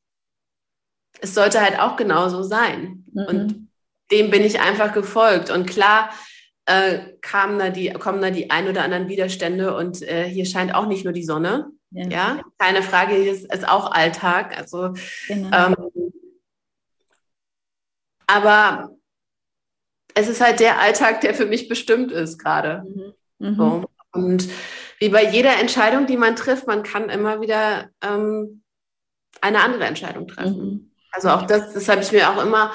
es 1.20 1.34
sollte 1.34 1.60
halt 1.60 1.78
auch 1.78 1.96
genauso 1.96 2.42
sein. 2.42 3.04
Mhm. 3.12 3.24
Und 3.26 3.69
dem 4.10 4.30
bin 4.30 4.42
ich 4.42 4.60
einfach 4.60 4.92
gefolgt. 4.92 5.50
Und 5.50 5.66
klar 5.66 6.10
äh, 6.66 7.00
kamen 7.20 7.58
da 7.58 7.70
die, 7.70 7.92
kommen 7.92 8.22
da 8.22 8.30
die 8.30 8.50
ein 8.50 8.68
oder 8.68 8.82
anderen 8.82 9.08
Widerstände 9.08 9.74
und 9.74 10.02
äh, 10.02 10.28
hier 10.28 10.46
scheint 10.46 10.74
auch 10.74 10.86
nicht 10.86 11.04
nur 11.04 11.12
die 11.12 11.24
Sonne. 11.24 11.70
Ja, 11.90 12.08
ja? 12.08 12.40
keine 12.58 12.82
Frage, 12.82 13.14
hier 13.14 13.32
ist, 13.32 13.52
ist 13.52 13.68
auch 13.68 13.90
Alltag. 13.90 14.56
Also, 14.56 14.94
genau. 15.26 15.56
ähm, 15.56 15.76
aber 18.26 18.90
es 20.14 20.28
ist 20.28 20.40
halt 20.40 20.60
der 20.60 20.80
Alltag, 20.80 21.20
der 21.20 21.34
für 21.34 21.46
mich 21.46 21.68
bestimmt 21.68 22.12
ist 22.12 22.38
gerade. 22.38 22.84
Mhm. 22.86 23.14
Mhm. 23.38 23.56
So. 23.56 23.84
Und 24.12 24.48
wie 24.98 25.08
bei 25.08 25.28
jeder 25.28 25.58
Entscheidung, 25.58 26.06
die 26.06 26.16
man 26.16 26.36
trifft, 26.36 26.66
man 26.66 26.82
kann 26.82 27.08
immer 27.08 27.40
wieder 27.40 27.90
ähm, 28.02 28.62
eine 29.40 29.60
andere 29.60 29.84
Entscheidung 29.84 30.28
treffen. 30.28 30.64
Mhm. 30.64 30.90
Also 31.12 31.30
auch 31.30 31.42
das, 31.42 31.72
das 31.72 31.88
habe 31.88 32.02
ich 32.02 32.12
mir 32.12 32.30
auch 32.30 32.42
immer 32.42 32.72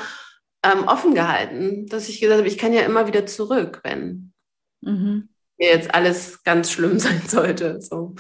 ähm, 0.66 0.88
offen 0.88 1.14
gehalten, 1.14 1.88
dass 1.88 2.10
ich 2.10 2.20
gesagt 2.20 2.40
habe, 2.40 2.48
ich 2.48 2.58
kann 2.58 2.74
ja 2.74 2.82
immer 2.82 3.08
wieder 3.08 3.26
zurück, 3.26 3.82
wenn 3.84 4.34
mhm. 4.82 5.30
mir 5.58 5.70
jetzt 5.70 5.94
alles 5.94 6.44
ganz 6.44 6.72
schlimm 6.72 7.00
sein 7.00 7.22
sollte. 7.28 7.82
So. 7.82 8.16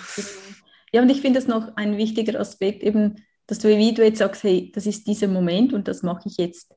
Ja, 0.92 1.02
und 1.02 1.10
ich 1.10 1.22
finde 1.22 1.40
das 1.40 1.48
noch 1.48 1.76
ein 1.76 1.98
wichtiger 1.98 2.40
Aspekt, 2.40 2.84
eben, 2.84 3.24
dass 3.48 3.60
du, 3.60 3.70
wie 3.70 3.94
du 3.94 4.04
jetzt 4.04 4.20
sagst, 4.20 4.44
hey, 4.44 4.72
das 4.74 4.86
ist 4.86 5.08
dieser 5.08 5.28
Moment 5.28 5.74
und 5.74 5.88
das 5.88 6.04
mache 6.04 6.28
ich 6.28 6.38
jetzt. 6.38 6.74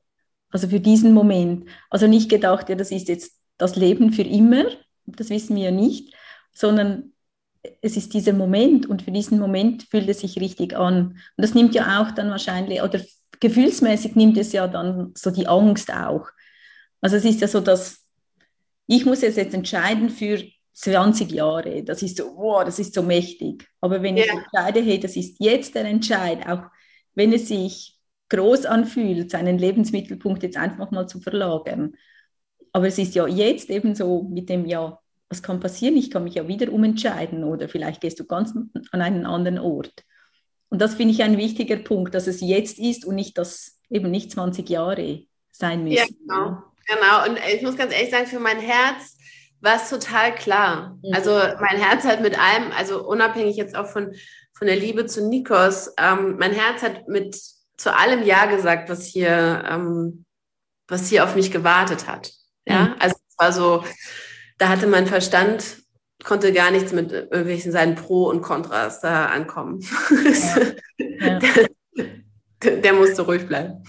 Also 0.51 0.67
für 0.67 0.79
diesen 0.79 1.13
Moment. 1.13 1.69
Also 1.89 2.07
nicht 2.07 2.29
gedacht, 2.29 2.69
ja, 2.69 2.75
das 2.75 2.91
ist 2.91 3.07
jetzt 3.07 3.39
das 3.57 3.75
Leben 3.75 4.11
für 4.13 4.23
immer, 4.23 4.65
das 5.05 5.29
wissen 5.29 5.55
wir 5.55 5.65
ja 5.65 5.71
nicht, 5.71 6.15
sondern 6.51 7.13
es 7.81 7.97
ist 7.97 8.13
dieser 8.13 8.33
Moment 8.33 8.85
und 8.85 9.01
für 9.01 9.11
diesen 9.11 9.39
Moment 9.39 9.83
fühlt 9.83 10.07
es 10.09 10.21
sich 10.21 10.39
richtig 10.39 10.75
an. 10.75 11.07
Und 11.07 11.17
das 11.37 11.53
nimmt 11.53 11.75
ja 11.75 12.01
auch 12.01 12.11
dann 12.11 12.29
wahrscheinlich, 12.29 12.81
oder 12.81 13.01
gefühlsmäßig 13.39 14.15
nimmt 14.15 14.37
es 14.37 14.51
ja 14.51 14.67
dann 14.67 15.13
so 15.15 15.31
die 15.31 15.47
Angst 15.47 15.91
auch. 15.93 16.27
Also 17.01 17.15
es 17.15 17.25
ist 17.25 17.41
ja 17.41 17.47
so, 17.47 17.59
dass 17.59 18.05
ich 18.87 19.05
muss 19.05 19.21
jetzt, 19.21 19.37
jetzt 19.37 19.53
entscheiden 19.53 20.09
für 20.09 20.41
20 20.73 21.31
Jahre. 21.31 21.83
Das 21.83 22.01
ist 22.01 22.17
so, 22.17 22.35
wow, 22.35 22.63
das 22.63 22.79
ist 22.79 22.93
so 22.93 23.03
mächtig. 23.03 23.67
Aber 23.81 24.01
wenn 24.01 24.17
yeah. 24.17 24.25
ich 24.25 24.31
entscheide, 24.33 24.81
hey, 24.81 24.99
das 24.99 25.15
ist 25.15 25.37
jetzt 25.39 25.75
der 25.75 25.85
Entscheid, 25.85 26.47
auch 26.47 26.63
wenn 27.15 27.33
es 27.33 27.47
sich 27.47 27.97
groß 28.29 28.65
anfühlt, 28.65 29.29
seinen 29.29 29.57
Lebensmittelpunkt 29.57 30.43
jetzt 30.43 30.57
einfach 30.57 30.91
mal 30.91 31.07
zu 31.07 31.19
verlagern. 31.19 31.95
Aber 32.71 32.87
es 32.87 32.97
ist 32.97 33.15
ja 33.15 33.27
jetzt 33.27 33.69
eben 33.69 33.95
so 33.95 34.23
mit 34.23 34.49
dem, 34.49 34.65
ja, 34.65 34.99
was 35.27 35.43
kann 35.43 35.59
passieren? 35.59 35.97
Ich 35.97 36.09
kann 36.09 36.23
mich 36.23 36.35
ja 36.35 36.47
wieder 36.47 36.71
umentscheiden 36.71 37.43
oder 37.43 37.69
vielleicht 37.69 38.01
gehst 38.01 38.19
du 38.19 38.25
ganz 38.25 38.53
an 38.55 39.01
einen 39.01 39.25
anderen 39.25 39.59
Ort. 39.59 40.03
Und 40.69 40.79
das 40.79 40.95
finde 40.95 41.13
ich 41.13 41.23
ein 41.23 41.37
wichtiger 41.37 41.77
Punkt, 41.77 42.13
dass 42.13 42.27
es 42.27 42.41
jetzt 42.41 42.79
ist 42.79 43.05
und 43.05 43.15
nicht, 43.15 43.37
dass 43.37 43.79
eben 43.89 44.11
nicht 44.11 44.31
20 44.31 44.69
Jahre 44.69 45.23
sein 45.51 45.83
müssen. 45.83 45.97
Ja, 45.97 46.05
genau. 46.05 46.63
genau. 46.85 47.25
Und 47.27 47.39
ich 47.53 47.61
muss 47.61 47.75
ganz 47.75 47.93
ehrlich 47.93 48.11
sagen, 48.11 48.27
für 48.27 48.39
mein 48.39 48.59
Herz 48.59 49.17
war 49.61 49.75
es 49.75 49.89
total 49.89 50.33
klar. 50.35 50.97
Mhm. 51.03 51.13
Also 51.13 51.31
mein 51.31 51.81
Herz 51.81 52.05
hat 52.05 52.21
mit 52.21 52.39
allem, 52.39 52.71
also 52.71 53.05
unabhängig 53.05 53.57
jetzt 53.57 53.75
auch 53.75 53.87
von, 53.87 54.13
von 54.53 54.67
der 54.67 54.75
Liebe 54.75 55.05
zu 55.05 55.27
Nikos, 55.27 55.93
ähm, 55.97 56.37
mein 56.37 56.53
Herz 56.53 56.83
hat 56.83 57.07
mit 57.07 57.35
zu 57.77 57.95
allem 57.95 58.23
Ja 58.23 58.45
gesagt, 58.45 58.89
was 58.89 59.05
hier, 59.05 59.63
ähm, 59.69 60.25
was 60.87 61.09
hier 61.09 61.23
auf 61.23 61.35
mich 61.35 61.51
gewartet 61.51 62.07
hat. 62.07 62.31
Ja, 62.65 62.89
mhm. 62.89 62.95
also 62.99 63.15
es 63.27 63.37
war 63.37 63.53
so, 63.53 63.83
da 64.57 64.69
hatte 64.69 64.87
mein 64.87 65.07
Verstand 65.07 65.78
konnte 66.23 66.51
gar 66.53 66.71
nichts 66.71 66.91
mit 66.91 67.11
irgendwelchen 67.11 67.71
seinen 67.71 67.95
Pro 67.95 68.25
und 68.25 68.41
Kontras 68.41 69.01
da 69.01 69.27
ankommen. 69.27 69.79
Ja. 70.99 71.39
Ja. 71.39 71.39
Der, 72.61 72.75
der, 72.75 72.91
musste 72.91 73.21
ruhig 73.21 73.47
bleiben. 73.47 73.85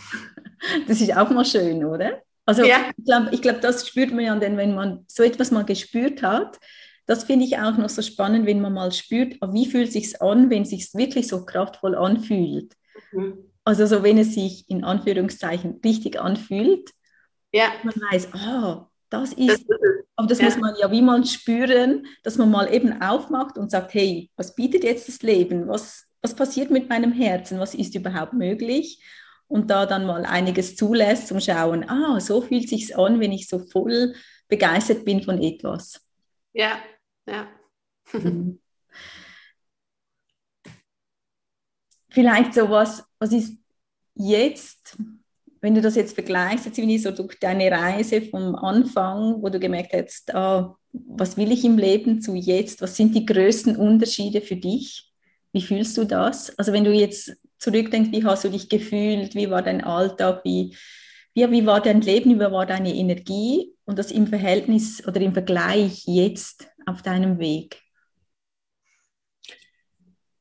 Das 0.86 1.00
ist 1.00 1.16
auch 1.16 1.28
mal 1.30 1.44
schön, 1.44 1.84
oder? 1.84 2.22
Also 2.46 2.64
ja. 2.64 2.90
ich 2.96 3.04
glaube, 3.04 3.28
ich 3.32 3.42
glaub, 3.42 3.60
das 3.60 3.88
spürt 3.88 4.12
man 4.12 4.24
ja 4.24 4.36
dann, 4.36 4.56
wenn 4.56 4.76
man 4.76 5.04
so 5.08 5.24
etwas 5.24 5.50
mal 5.50 5.64
gespürt 5.64 6.22
hat. 6.22 6.58
Das 7.06 7.24
finde 7.24 7.46
ich 7.46 7.58
auch 7.58 7.76
noch 7.76 7.88
so 7.88 8.02
spannend, 8.02 8.46
wenn 8.46 8.60
man 8.60 8.74
mal 8.74 8.92
spürt, 8.92 9.34
wie 9.52 9.66
fühlt 9.66 9.88
es 9.88 9.94
sich 9.94 10.22
an, 10.22 10.50
wenn 10.50 10.62
es 10.62 10.70
sich 10.70 10.94
wirklich 10.94 11.26
so 11.26 11.44
kraftvoll 11.44 11.96
anfühlt. 11.96 12.74
Mhm. 13.10 13.38
Also 13.64 13.86
so, 13.86 14.02
wenn 14.02 14.18
es 14.18 14.34
sich 14.34 14.68
in 14.68 14.84
Anführungszeichen 14.84 15.80
richtig 15.84 16.20
anfühlt. 16.20 16.90
Ja. 17.52 17.72
Man 17.82 17.94
weiß, 18.10 18.34
ah, 18.34 18.89
das 19.10 19.32
ist, 19.32 19.66
aber 20.16 20.28
das 20.28 20.38
ja. 20.38 20.44
muss 20.46 20.56
man 20.56 20.74
ja 20.80 20.90
wie 20.90 21.02
man 21.02 21.24
spüren, 21.24 22.06
dass 22.22 22.38
man 22.38 22.50
mal 22.50 22.72
eben 22.72 23.02
aufmacht 23.02 23.58
und 23.58 23.70
sagt, 23.70 23.94
hey, 23.94 24.30
was 24.36 24.54
bietet 24.54 24.84
jetzt 24.84 25.08
das 25.08 25.22
Leben? 25.22 25.68
Was, 25.68 26.06
was 26.22 26.34
passiert 26.34 26.70
mit 26.70 26.88
meinem 26.88 27.12
Herzen? 27.12 27.58
Was 27.58 27.74
ist 27.74 27.94
überhaupt 27.94 28.32
möglich? 28.32 29.02
Und 29.48 29.68
da 29.68 29.84
dann 29.84 30.06
mal 30.06 30.24
einiges 30.24 30.76
zulässt 30.76 31.26
zum 31.26 31.40
Schauen, 31.40 31.88
ah, 31.88 32.20
so 32.20 32.40
fühlt 32.40 32.68
sich 32.68 32.96
an, 32.96 33.18
wenn 33.18 33.32
ich 33.32 33.48
so 33.48 33.58
voll 33.58 34.14
begeistert 34.46 35.04
bin 35.04 35.22
von 35.22 35.42
etwas. 35.42 36.00
Ja, 36.52 36.78
ja. 37.26 37.48
Mhm. 38.12 38.60
Vielleicht 42.10 42.54
so 42.54 42.68
was, 42.70 43.04
was 43.18 43.32
ist 43.32 43.56
jetzt 44.14 44.96
wenn 45.60 45.74
du 45.74 45.80
das 45.82 45.94
jetzt 45.94 46.14
vergleichst, 46.14 46.66
jetzt 46.66 46.78
ich 46.78 47.02
so 47.02 47.10
durch 47.10 47.38
deine 47.38 47.70
Reise 47.70 48.22
vom 48.22 48.54
Anfang, 48.54 49.42
wo 49.42 49.48
du 49.48 49.60
gemerkt 49.60 49.92
hast, 49.92 50.34
ah, 50.34 50.76
was 50.92 51.36
will 51.36 51.52
ich 51.52 51.64
im 51.64 51.76
Leben 51.76 52.20
zu 52.20 52.34
jetzt, 52.34 52.80
was 52.80 52.96
sind 52.96 53.14
die 53.14 53.26
größten 53.26 53.76
Unterschiede 53.76 54.40
für 54.40 54.56
dich? 54.56 55.12
Wie 55.52 55.62
fühlst 55.62 55.96
du 55.98 56.04
das? 56.04 56.56
Also 56.58 56.72
wenn 56.72 56.84
du 56.84 56.92
jetzt 56.92 57.36
zurückdenkst, 57.58 58.10
wie 58.12 58.24
hast 58.24 58.44
du 58.44 58.48
dich 58.48 58.68
gefühlt, 58.68 59.34
wie 59.34 59.50
war 59.50 59.62
dein 59.62 59.84
Alltag, 59.84 60.42
wie, 60.44 60.74
wie, 61.34 61.50
wie 61.50 61.66
war 61.66 61.80
dein 61.80 62.00
Leben, 62.00 62.36
wie 62.36 62.40
war 62.40 62.66
deine 62.66 62.94
Energie 62.94 63.74
und 63.84 63.98
das 63.98 64.10
im 64.10 64.26
Verhältnis 64.26 65.06
oder 65.06 65.20
im 65.20 65.34
Vergleich 65.34 66.04
jetzt 66.06 66.68
auf 66.86 67.02
deinem 67.02 67.38
Weg? 67.38 67.82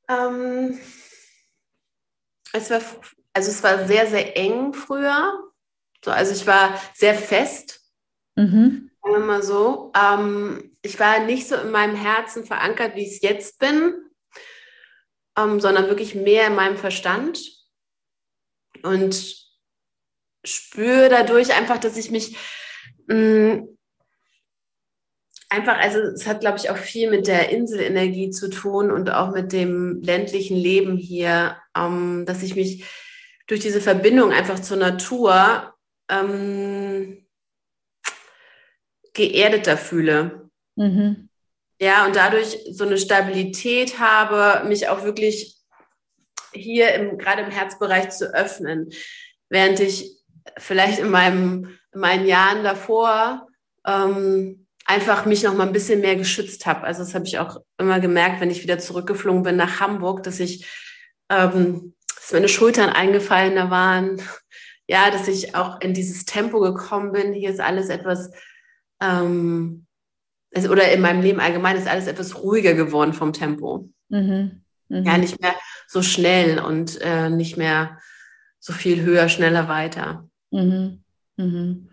Ähm, 0.08 0.79
es 2.53 2.69
war 2.69 2.82
also 3.34 3.52
es 3.52 3.63
war 3.63 3.88
sehr, 3.88 4.08
sehr 4.08 4.38
eng 4.38 4.74
früher. 4.74 5.34
So, 6.04 6.12
also 6.12 6.34
ich 6.34 6.48
war 6.48 6.80
sehr 6.94 7.13
fest, 7.13 7.82
mhm. 8.36 8.92
sagen 9.02 9.15
wir 9.15 9.20
mal 9.20 9.44
so. 9.44 9.92
Ähm, 9.96 10.78
ich 10.82 11.00
war 11.00 11.20
nicht 11.26 11.48
so 11.48 11.56
in 11.56 11.72
meinem 11.72 11.96
Herzen 11.96 12.46
verankert, 12.46 12.96
wie 12.96 13.04
ich 13.04 13.15
es 13.15 13.22
jetzt 13.22 13.60
bin, 13.60 13.94
ähm, 15.38 15.60
sondern 15.60 15.88
wirklich 15.88 16.15
mehr 16.15 16.48
in 16.48 16.56
meinem 16.56 16.78
Verstand. 16.78 17.39
Und 18.84 19.36
spüre 20.46 21.10
dadurch 21.10 21.54
einfach, 21.54 21.80
dass 21.80 21.98
ich 21.98 22.12
mich 22.12 22.38
mh, 23.08 23.15
mm, 23.15 23.78
einfach, 25.50 25.78
also 25.78 26.00
es 26.00 26.28
hat, 26.28 26.39
glaube 26.42 26.58
ich, 26.58 26.70
auch 26.70 26.78
viel 26.78 27.10
mit 27.10 27.28
der 27.28 27.50
Inselenergie 27.50 28.30
zu 28.30 28.50
tun 28.50 28.92
und 28.92 29.10
auch 29.10 29.32
mit 29.32 29.52
dem 29.52 30.02
ländlichen 30.02 30.56
Leben 30.56 30.96
hier, 30.96 31.58
ähm, 31.76 32.26
dass 32.26 32.44
ich 32.44 32.56
mich 32.56 32.86
durch 33.50 33.62
diese 33.62 33.82
Verbindung 33.82 34.32
einfach 34.32 34.60
zur 34.60 34.78
Natur 34.78 35.74
ähm, 36.08 37.26
geerdeter 39.14 39.76
fühle. 39.76 40.50
Mhm. 40.76 41.30
Ja, 41.82 42.06
und 42.06 42.16
dadurch 42.16 42.60
so 42.70 42.86
eine 42.86 43.00
Stabilität 43.00 44.00
habe, 44.00 44.68
mich 44.68 44.88
auch 44.88 45.04
wirklich 45.04 45.58
hier 46.54 46.94
im, 46.94 47.18
gerade 47.18 47.42
im 47.42 47.50
Herzbereich 47.50 48.12
zu 48.12 48.34
öffnen. 48.36 48.92
Während 49.50 49.80
ich 49.80 50.16
vielleicht 50.58 51.00
in, 51.00 51.10
meinem, 51.10 51.80
in 51.92 52.00
meinen 52.00 52.28
Jahren 52.28 52.64
davor 52.64 53.48
ähm, 53.88 54.68
einfach 54.86 55.26
mich 55.26 55.42
noch 55.42 55.56
mal 55.56 55.66
ein 55.66 55.74
bisschen 55.74 56.02
mehr 56.02 56.18
geschützt 56.18 56.68
habe. 56.68 56.84
Also 56.84 57.02
das 57.02 57.16
habe 57.16 57.26
ich 57.26 57.40
auch 57.40 57.58
immer 57.80 58.00
gemerkt, 58.00 58.42
wenn 58.42 58.52
ich 58.52 58.62
wieder 58.62 58.78
zurückgeflogen 58.78 59.42
bin 59.42 59.56
nach 59.56 59.80
Hamburg, 59.80 60.22
dass 60.22 60.40
ich 60.40 60.68
ähm, 61.30 61.96
dass 62.30 62.34
meine 62.34 62.48
Schultern 62.48 62.89
eingefallener 62.89 63.72
waren, 63.72 64.22
ja, 64.88 65.10
dass 65.10 65.28
ich 65.28 65.56
auch 65.56 65.82
in 65.82 65.96
dieses 65.96 66.26
Tempo 66.26 66.60
gekommen 66.60 67.12
bin. 67.12 67.34
Hier 67.34 67.50
ist 67.50 67.60
alles 67.60 67.89
etwas, 67.89 68.30
ähm, 69.02 69.88
oder 70.56 70.92
in 70.92 71.02
meinem 71.02 71.24
Leben 71.24 71.39
allgemein 71.39 71.76
ist 71.76 71.88
alles 71.88 72.06
etwas 72.06 72.44
ruhiger 72.44 72.76
geworden 72.76 73.13
vom 73.13 73.34
Tempo. 73.34 73.89
Mhm. 74.10 74.62
Mhm. 74.89 75.04
Ja, 75.06 75.18
nicht 75.18 75.42
mehr 75.42 75.56
so 75.88 76.04
schnell 76.04 76.60
und 76.60 77.02
äh, 77.02 77.32
nicht 77.32 77.58
mehr 77.58 77.98
so 78.60 78.74
viel 78.74 79.02
höher, 79.02 79.28
schneller 79.28 79.68
weiter. 79.68 80.30
Mhm. 80.52 81.04
Mhm. 81.38 81.89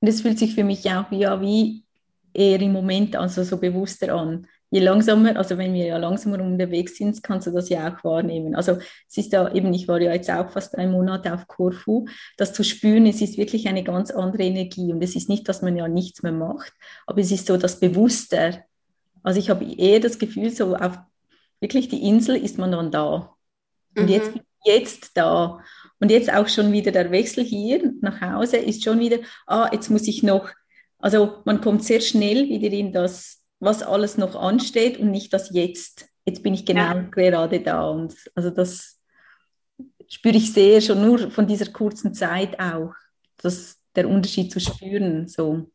Und 0.00 0.08
es 0.08 0.22
fühlt 0.22 0.38
sich 0.38 0.54
für 0.54 0.64
mich 0.64 0.90
auch 0.90 1.10
ja, 1.10 1.38
wie 1.42 1.84
eher 2.32 2.60
im 2.60 2.72
Moment 2.72 3.14
also 3.14 3.44
so 3.44 3.58
bewusster 3.58 4.14
an. 4.14 4.46
Je 4.70 4.80
langsamer, 4.80 5.36
also 5.36 5.58
wenn 5.58 5.74
wir 5.74 5.86
ja 5.86 5.96
langsamer 5.96 6.40
unterwegs 6.40 6.96
sind, 6.96 7.22
kannst 7.22 7.46
du 7.46 7.52
das 7.52 7.68
ja 7.68 7.88
auch 7.88 8.02
wahrnehmen. 8.02 8.54
Also 8.54 8.78
es 9.08 9.16
ist 9.16 9.32
da 9.32 9.52
eben, 9.52 9.72
ich 9.72 9.86
war 9.86 10.00
ja 10.00 10.12
jetzt 10.12 10.30
auch 10.30 10.50
fast 10.50 10.76
drei 10.76 10.86
Monate 10.86 11.32
auf 11.32 11.46
Korfu, 11.46 12.06
das 12.36 12.52
zu 12.52 12.64
spüren, 12.64 13.06
es 13.06 13.20
ist 13.20 13.38
wirklich 13.38 13.68
eine 13.68 13.84
ganz 13.84 14.10
andere 14.10 14.42
Energie 14.42 14.92
und 14.92 15.02
es 15.02 15.14
ist 15.14 15.28
nicht, 15.28 15.48
dass 15.48 15.62
man 15.62 15.76
ja 15.76 15.86
nichts 15.86 16.22
mehr 16.22 16.32
macht, 16.32 16.72
aber 17.06 17.20
es 17.20 17.30
ist 17.30 17.46
so 17.46 17.56
das 17.56 17.78
Bewusster. 17.78 18.64
Also 19.22 19.38
ich 19.38 19.50
habe 19.50 19.64
eher 19.64 20.00
das 20.00 20.18
Gefühl, 20.18 20.50
so 20.50 20.76
auf 20.76 20.98
wirklich 21.60 21.88
die 21.88 22.02
Insel 22.08 22.36
ist 22.36 22.58
man 22.58 22.72
dann 22.72 22.90
da. 22.90 23.34
Und 23.96 24.04
mhm. 24.04 24.08
jetzt, 24.08 24.30
jetzt 24.64 25.10
da. 25.16 25.60
Und 25.98 26.10
jetzt 26.10 26.32
auch 26.32 26.48
schon 26.48 26.72
wieder 26.72 26.92
der 26.92 27.10
Wechsel 27.10 27.44
hier 27.44 27.92
nach 28.00 28.20
Hause 28.20 28.58
ist 28.58 28.84
schon 28.84 28.98
wieder, 28.98 29.18
ah, 29.46 29.70
jetzt 29.72 29.88
muss 29.88 30.06
ich 30.06 30.22
noch, 30.22 30.50
also 30.98 31.38
man 31.44 31.60
kommt 31.60 31.84
sehr 31.84 32.00
schnell 32.00 32.48
wieder 32.48 32.68
in 32.68 32.92
das, 32.92 33.35
was 33.60 33.82
alles 33.82 34.18
noch 34.18 34.34
ansteht 34.34 34.98
und 34.98 35.10
nicht 35.10 35.32
das 35.32 35.50
Jetzt. 35.52 36.08
Jetzt 36.24 36.42
bin 36.42 36.54
ich 36.54 36.66
genau 36.66 36.94
ja. 36.94 37.02
gerade 37.10 37.60
da. 37.60 37.88
Und 37.88 38.14
also 38.34 38.50
das 38.50 38.98
spüre 40.08 40.36
ich 40.36 40.52
sehr 40.52 40.80
schon 40.80 41.00
nur 41.00 41.30
von 41.30 41.46
dieser 41.46 41.70
kurzen 41.70 42.14
Zeit 42.14 42.58
auch, 42.60 42.92
dass 43.38 43.78
der 43.94 44.08
Unterschied 44.08 44.52
zu 44.52 44.60
spüren. 44.60 45.28
So. 45.28 45.70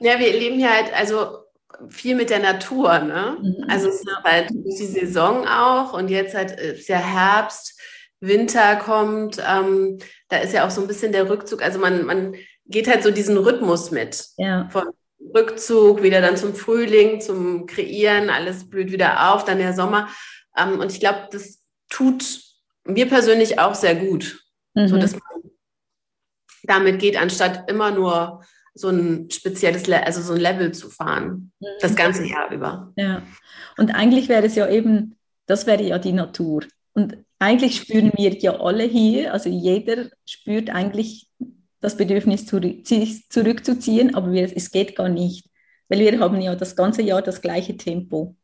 Ja, 0.00 0.18
wir 0.18 0.32
leben 0.32 0.60
ja 0.60 0.70
halt, 0.70 0.92
also 0.96 1.44
viel 1.88 2.14
mit 2.14 2.30
der 2.30 2.38
Natur, 2.38 2.98
ne? 3.00 3.36
Mhm. 3.40 3.64
Also 3.68 3.88
es 3.88 4.00
ist 4.00 4.08
halt 4.24 4.50
die 4.50 4.86
Saison 4.86 5.46
auch 5.46 5.92
und 5.92 6.08
jetzt 6.08 6.34
halt 6.34 6.58
ist 6.58 6.88
ja 6.88 6.98
Herbst, 6.98 7.78
Winter 8.20 8.76
kommt, 8.76 9.38
ähm, 9.46 9.98
da 10.28 10.38
ist 10.38 10.54
ja 10.54 10.66
auch 10.66 10.70
so 10.70 10.80
ein 10.80 10.88
bisschen 10.88 11.12
der 11.12 11.28
Rückzug, 11.28 11.62
also 11.62 11.78
man, 11.78 12.04
man 12.04 12.34
geht 12.66 12.88
halt 12.88 13.02
so 13.02 13.10
diesen 13.10 13.36
Rhythmus 13.36 13.90
mit. 13.90 14.24
Ja. 14.36 14.68
Von 14.70 14.84
Rückzug, 15.20 16.02
wieder 16.02 16.20
dann 16.20 16.36
zum 16.36 16.54
Frühling, 16.54 17.20
zum 17.20 17.66
Kreieren, 17.66 18.30
alles 18.30 18.68
blüht 18.68 18.92
wieder 18.92 19.34
auf, 19.34 19.44
dann 19.44 19.58
der 19.58 19.74
Sommer. 19.74 20.08
Ähm, 20.56 20.78
und 20.80 20.92
ich 20.92 21.00
glaube, 21.00 21.28
das 21.30 21.60
tut 21.88 22.40
mir 22.84 23.08
persönlich 23.08 23.58
auch 23.58 23.74
sehr 23.74 23.94
gut, 23.94 24.44
mhm. 24.74 24.88
so 24.88 24.96
dass 24.96 25.12
man 25.12 25.22
damit 26.64 26.98
geht, 26.98 27.16
anstatt 27.16 27.70
immer 27.70 27.90
nur 27.90 28.44
so 28.74 28.88
ein 28.88 29.30
spezielles, 29.30 29.86
Le 29.86 30.04
also 30.06 30.22
so 30.22 30.34
ein 30.34 30.40
Level 30.40 30.72
zu 30.72 30.88
fahren, 30.88 31.52
mhm. 31.58 31.66
das 31.80 31.96
ganze 31.96 32.24
Jahr 32.24 32.50
über. 32.52 32.92
Ja, 32.96 33.22
und 33.76 33.94
eigentlich 33.94 34.28
wäre 34.28 34.46
es 34.46 34.54
ja 34.54 34.68
eben, 34.68 35.16
das 35.46 35.66
wäre 35.66 35.82
ja 35.82 35.98
die 35.98 36.12
Natur. 36.12 36.62
Und 36.94 37.18
eigentlich 37.38 37.76
spüren 37.76 38.12
wir 38.16 38.32
ja 38.38 38.60
alle 38.60 38.84
hier, 38.84 39.32
also 39.32 39.48
jeder 39.48 40.10
spürt 40.26 40.70
eigentlich 40.70 41.27
das 41.80 41.96
Bedürfnis, 41.96 42.46
sich 42.46 43.28
zurückzuziehen, 43.28 44.14
aber 44.14 44.32
wir, 44.32 44.54
es 44.56 44.70
geht 44.70 44.96
gar 44.96 45.08
nicht, 45.08 45.48
weil 45.88 46.00
wir 46.00 46.18
haben 46.20 46.40
ja 46.40 46.54
das 46.54 46.74
ganze 46.74 47.02
Jahr 47.02 47.22
das 47.22 47.40
gleiche 47.40 47.76
Tempo. 47.76 48.36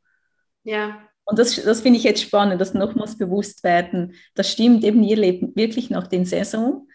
Ja. 0.62 1.01
Und 1.25 1.38
das, 1.38 1.62
das 1.62 1.81
finde 1.81 1.99
ich 1.99 2.05
jetzt 2.05 2.23
spannend, 2.23 2.61
das 2.61 2.75
nochmals 2.75 3.16
bewusst 3.16 3.64
werden. 3.64 4.14
Das 4.35 4.51
stimmt 4.51 4.85
eben, 4.85 5.03
ihr 5.03 5.16
lebt 5.16 5.57
wirklich 5.57 5.90
nach 5.90 6.07
den 6.07 6.25
Saison 6.25 6.87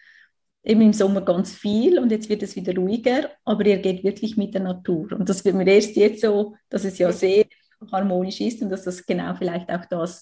eben 0.64 0.82
im 0.82 0.94
Sommer 0.94 1.22
ganz 1.22 1.54
viel 1.54 2.00
und 2.00 2.12
jetzt 2.12 2.30
wird 2.30 2.44
es 2.44 2.56
wieder 2.56 2.76
ruhiger, 2.76 3.30
aber 3.46 3.66
er 3.66 3.78
geht 3.78 4.04
wirklich 4.04 4.38
mit 4.38 4.54
der 4.54 4.62
Natur. 4.62 5.12
Und 5.14 5.30
das 5.30 5.44
wird 5.46 5.56
mir 5.56 5.68
erst 5.68 5.96
jetzt 5.96 6.22
so, 6.22 6.56
dass 6.70 6.84
es 6.84 6.98
ja 6.98 7.12
sehr 7.12 7.46
harmonisch 7.92 8.42
ist 8.42 8.62
und 8.62 8.70
dass 8.70 8.84
das 8.84 9.06
genau 9.06 9.34
vielleicht 9.36 9.72
auch 9.72 9.86
das 9.86 10.22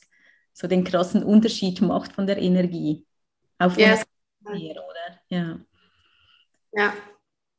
so 0.53 0.67
den 0.67 0.83
krassen 0.83 1.23
Unterschied 1.23 1.81
macht 1.81 2.13
von 2.13 2.27
der 2.27 2.37
Energie. 2.37 3.05
Auf 3.59 3.77
yes. 3.77 4.03
her, 4.47 4.71
oder? 4.71 5.19
Ja. 5.29 5.59
Ja. 6.77 6.93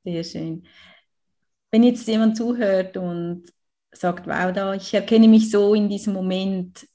Sehr 0.05 0.25
schön. 0.25 0.67
Wenn 1.71 1.83
jetzt 1.83 2.07
jemand 2.09 2.37
zuhört 2.37 2.97
und 2.97 3.45
sagt, 3.93 4.27
wow, 4.27 4.53
da, 4.53 4.75
ich 4.75 4.95
erkenne 4.95 5.29
mich 5.29 5.51
so 5.51 5.75
in 5.75 5.89
diesem 5.89 6.15
Moment, 6.15 6.87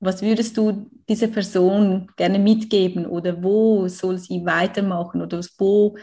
was 0.00 0.22
würdest 0.22 0.56
du 0.56 0.90
dieser 1.08 1.28
Person 1.28 2.10
gerne 2.16 2.38
mitgeben 2.38 3.06
oder 3.06 3.42
wo 3.42 3.88
soll 3.88 4.18
sie 4.18 4.44
weitermachen 4.44 5.22
oder 5.22 5.40
wo 5.58 5.96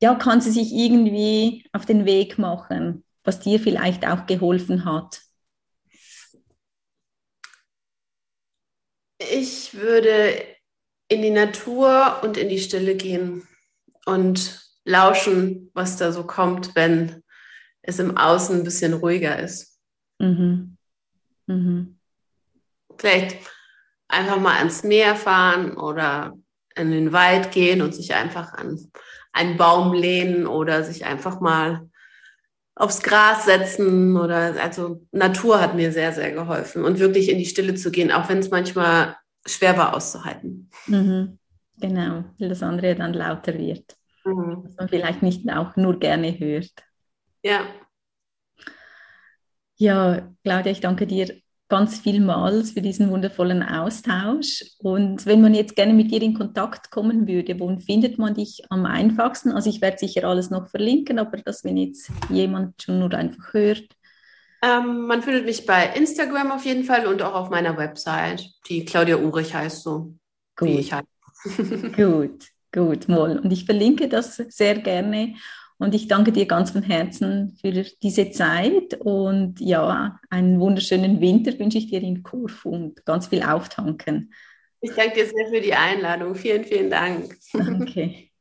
ja, 0.00 0.14
kann 0.16 0.40
sie 0.40 0.50
sich 0.50 0.72
irgendwie 0.72 1.64
auf 1.72 1.86
den 1.86 2.04
Weg 2.04 2.38
machen, 2.38 3.04
was 3.24 3.40
dir 3.40 3.60
vielleicht 3.60 4.06
auch 4.06 4.26
geholfen 4.26 4.84
hat? 4.84 5.20
Ich 9.18 9.74
würde 9.74 10.34
in 11.08 11.22
die 11.22 11.30
Natur 11.30 12.20
und 12.22 12.36
in 12.36 12.48
die 12.48 12.58
Stille 12.58 12.96
gehen 12.96 13.46
und 14.06 14.60
lauschen, 14.84 15.70
was 15.74 15.96
da 15.96 16.12
so 16.12 16.24
kommt, 16.24 16.74
wenn 16.74 17.22
es 17.82 17.98
im 17.98 18.16
Außen 18.16 18.58
ein 18.58 18.64
bisschen 18.64 18.94
ruhiger 18.94 19.38
ist. 19.38 19.78
Mhm. 20.18 20.76
Mhm 21.46 21.98
vielleicht 22.98 23.38
einfach 24.08 24.38
mal 24.38 24.56
ans 24.58 24.84
Meer 24.84 25.16
fahren 25.16 25.76
oder 25.76 26.34
in 26.74 26.90
den 26.90 27.12
Wald 27.12 27.52
gehen 27.52 27.82
und 27.82 27.94
sich 27.94 28.14
einfach 28.14 28.54
an 28.54 28.78
einen 29.32 29.56
Baum 29.56 29.92
lehnen 29.92 30.46
oder 30.46 30.84
sich 30.84 31.04
einfach 31.04 31.40
mal 31.40 31.88
aufs 32.74 33.02
Gras 33.02 33.44
setzen 33.44 34.16
oder 34.16 34.54
also 34.62 35.06
Natur 35.10 35.60
hat 35.60 35.74
mir 35.74 35.92
sehr, 35.92 36.12
sehr 36.12 36.32
geholfen 36.32 36.84
und 36.84 36.98
wirklich 36.98 37.28
in 37.28 37.38
die 37.38 37.46
Stille 37.46 37.74
zu 37.74 37.90
gehen, 37.90 38.10
auch 38.10 38.28
wenn 38.28 38.38
es 38.38 38.50
manchmal 38.50 39.16
schwer 39.46 39.76
war 39.76 39.94
auszuhalten. 39.94 40.70
Mhm. 40.86 41.38
Genau, 41.82 42.22
weil 42.38 42.48
das 42.48 42.62
andere 42.62 42.94
dann 42.94 43.12
lauter 43.12 43.58
wird, 43.58 43.96
mhm. 44.24 44.62
was 44.62 44.76
man 44.76 44.88
vielleicht 44.88 45.20
nicht 45.20 45.50
auch 45.50 45.74
nur 45.74 45.98
gerne 45.98 46.38
hört. 46.38 46.70
Ja. 47.42 47.66
Ja, 49.76 50.32
Claudia, 50.44 50.70
ich 50.70 50.80
danke 50.80 51.08
dir 51.08 51.42
ganz 51.68 51.98
vielmals 51.98 52.70
für 52.70 52.82
diesen 52.82 53.10
wundervollen 53.10 53.64
Austausch. 53.64 54.64
Und 54.78 55.26
wenn 55.26 55.40
man 55.40 55.54
jetzt 55.54 55.74
gerne 55.74 55.92
mit 55.92 56.12
dir 56.12 56.22
in 56.22 56.34
Kontakt 56.34 56.92
kommen 56.92 57.26
würde, 57.26 57.58
wo 57.58 57.76
findet 57.80 58.16
man 58.16 58.34
dich 58.34 58.62
am 58.70 58.86
einfachsten? 58.86 59.50
Also 59.50 59.68
ich 59.68 59.80
werde 59.80 59.98
sicher 59.98 60.28
alles 60.28 60.50
noch 60.50 60.68
verlinken, 60.68 61.18
aber 61.18 61.38
das, 61.38 61.64
wenn 61.64 61.76
jetzt 61.78 62.12
jemand 62.30 62.80
schon 62.80 63.00
nur 63.00 63.12
einfach 63.12 63.54
hört. 63.54 63.88
Ähm, 64.62 65.06
man 65.08 65.22
findet 65.22 65.46
mich 65.46 65.66
bei 65.66 65.86
Instagram 65.96 66.52
auf 66.52 66.64
jeden 66.64 66.84
Fall 66.84 67.08
und 67.08 67.22
auch 67.22 67.34
auf 67.34 67.50
meiner 67.50 67.76
Website, 67.76 68.48
die 68.68 68.84
Claudia 68.84 69.16
Urich 69.16 69.52
heißt 69.52 69.82
so, 69.82 70.14
gut. 70.54 70.68
wie 70.68 70.78
ich 70.78 70.92
heiße. 70.92 71.11
gut, 71.96 72.48
gut, 72.72 73.08
Moll. 73.08 73.38
Und 73.38 73.52
ich 73.52 73.64
verlinke 73.64 74.08
das 74.08 74.36
sehr 74.36 74.78
gerne. 74.78 75.34
Und 75.78 75.96
ich 75.96 76.06
danke 76.06 76.30
dir 76.30 76.46
ganz 76.46 76.70
von 76.70 76.82
Herzen 76.82 77.58
für 77.60 77.72
diese 77.72 78.30
Zeit 78.30 78.94
und 79.00 79.60
ja, 79.60 80.20
einen 80.30 80.60
wunderschönen 80.60 81.20
Winter 81.20 81.58
wünsche 81.58 81.78
ich 81.78 81.88
dir 81.88 82.00
in 82.00 82.22
Kurf 82.22 82.64
und 82.64 83.04
ganz 83.04 83.26
viel 83.26 83.42
auftanken. 83.42 84.32
Ich 84.80 84.92
danke 84.92 85.14
dir 85.14 85.26
sehr 85.26 85.48
für 85.48 85.60
die 85.60 85.74
Einladung. 85.74 86.36
Vielen, 86.36 86.64
vielen 86.64 86.90
Dank. 86.90 87.36
Danke. 87.52 88.14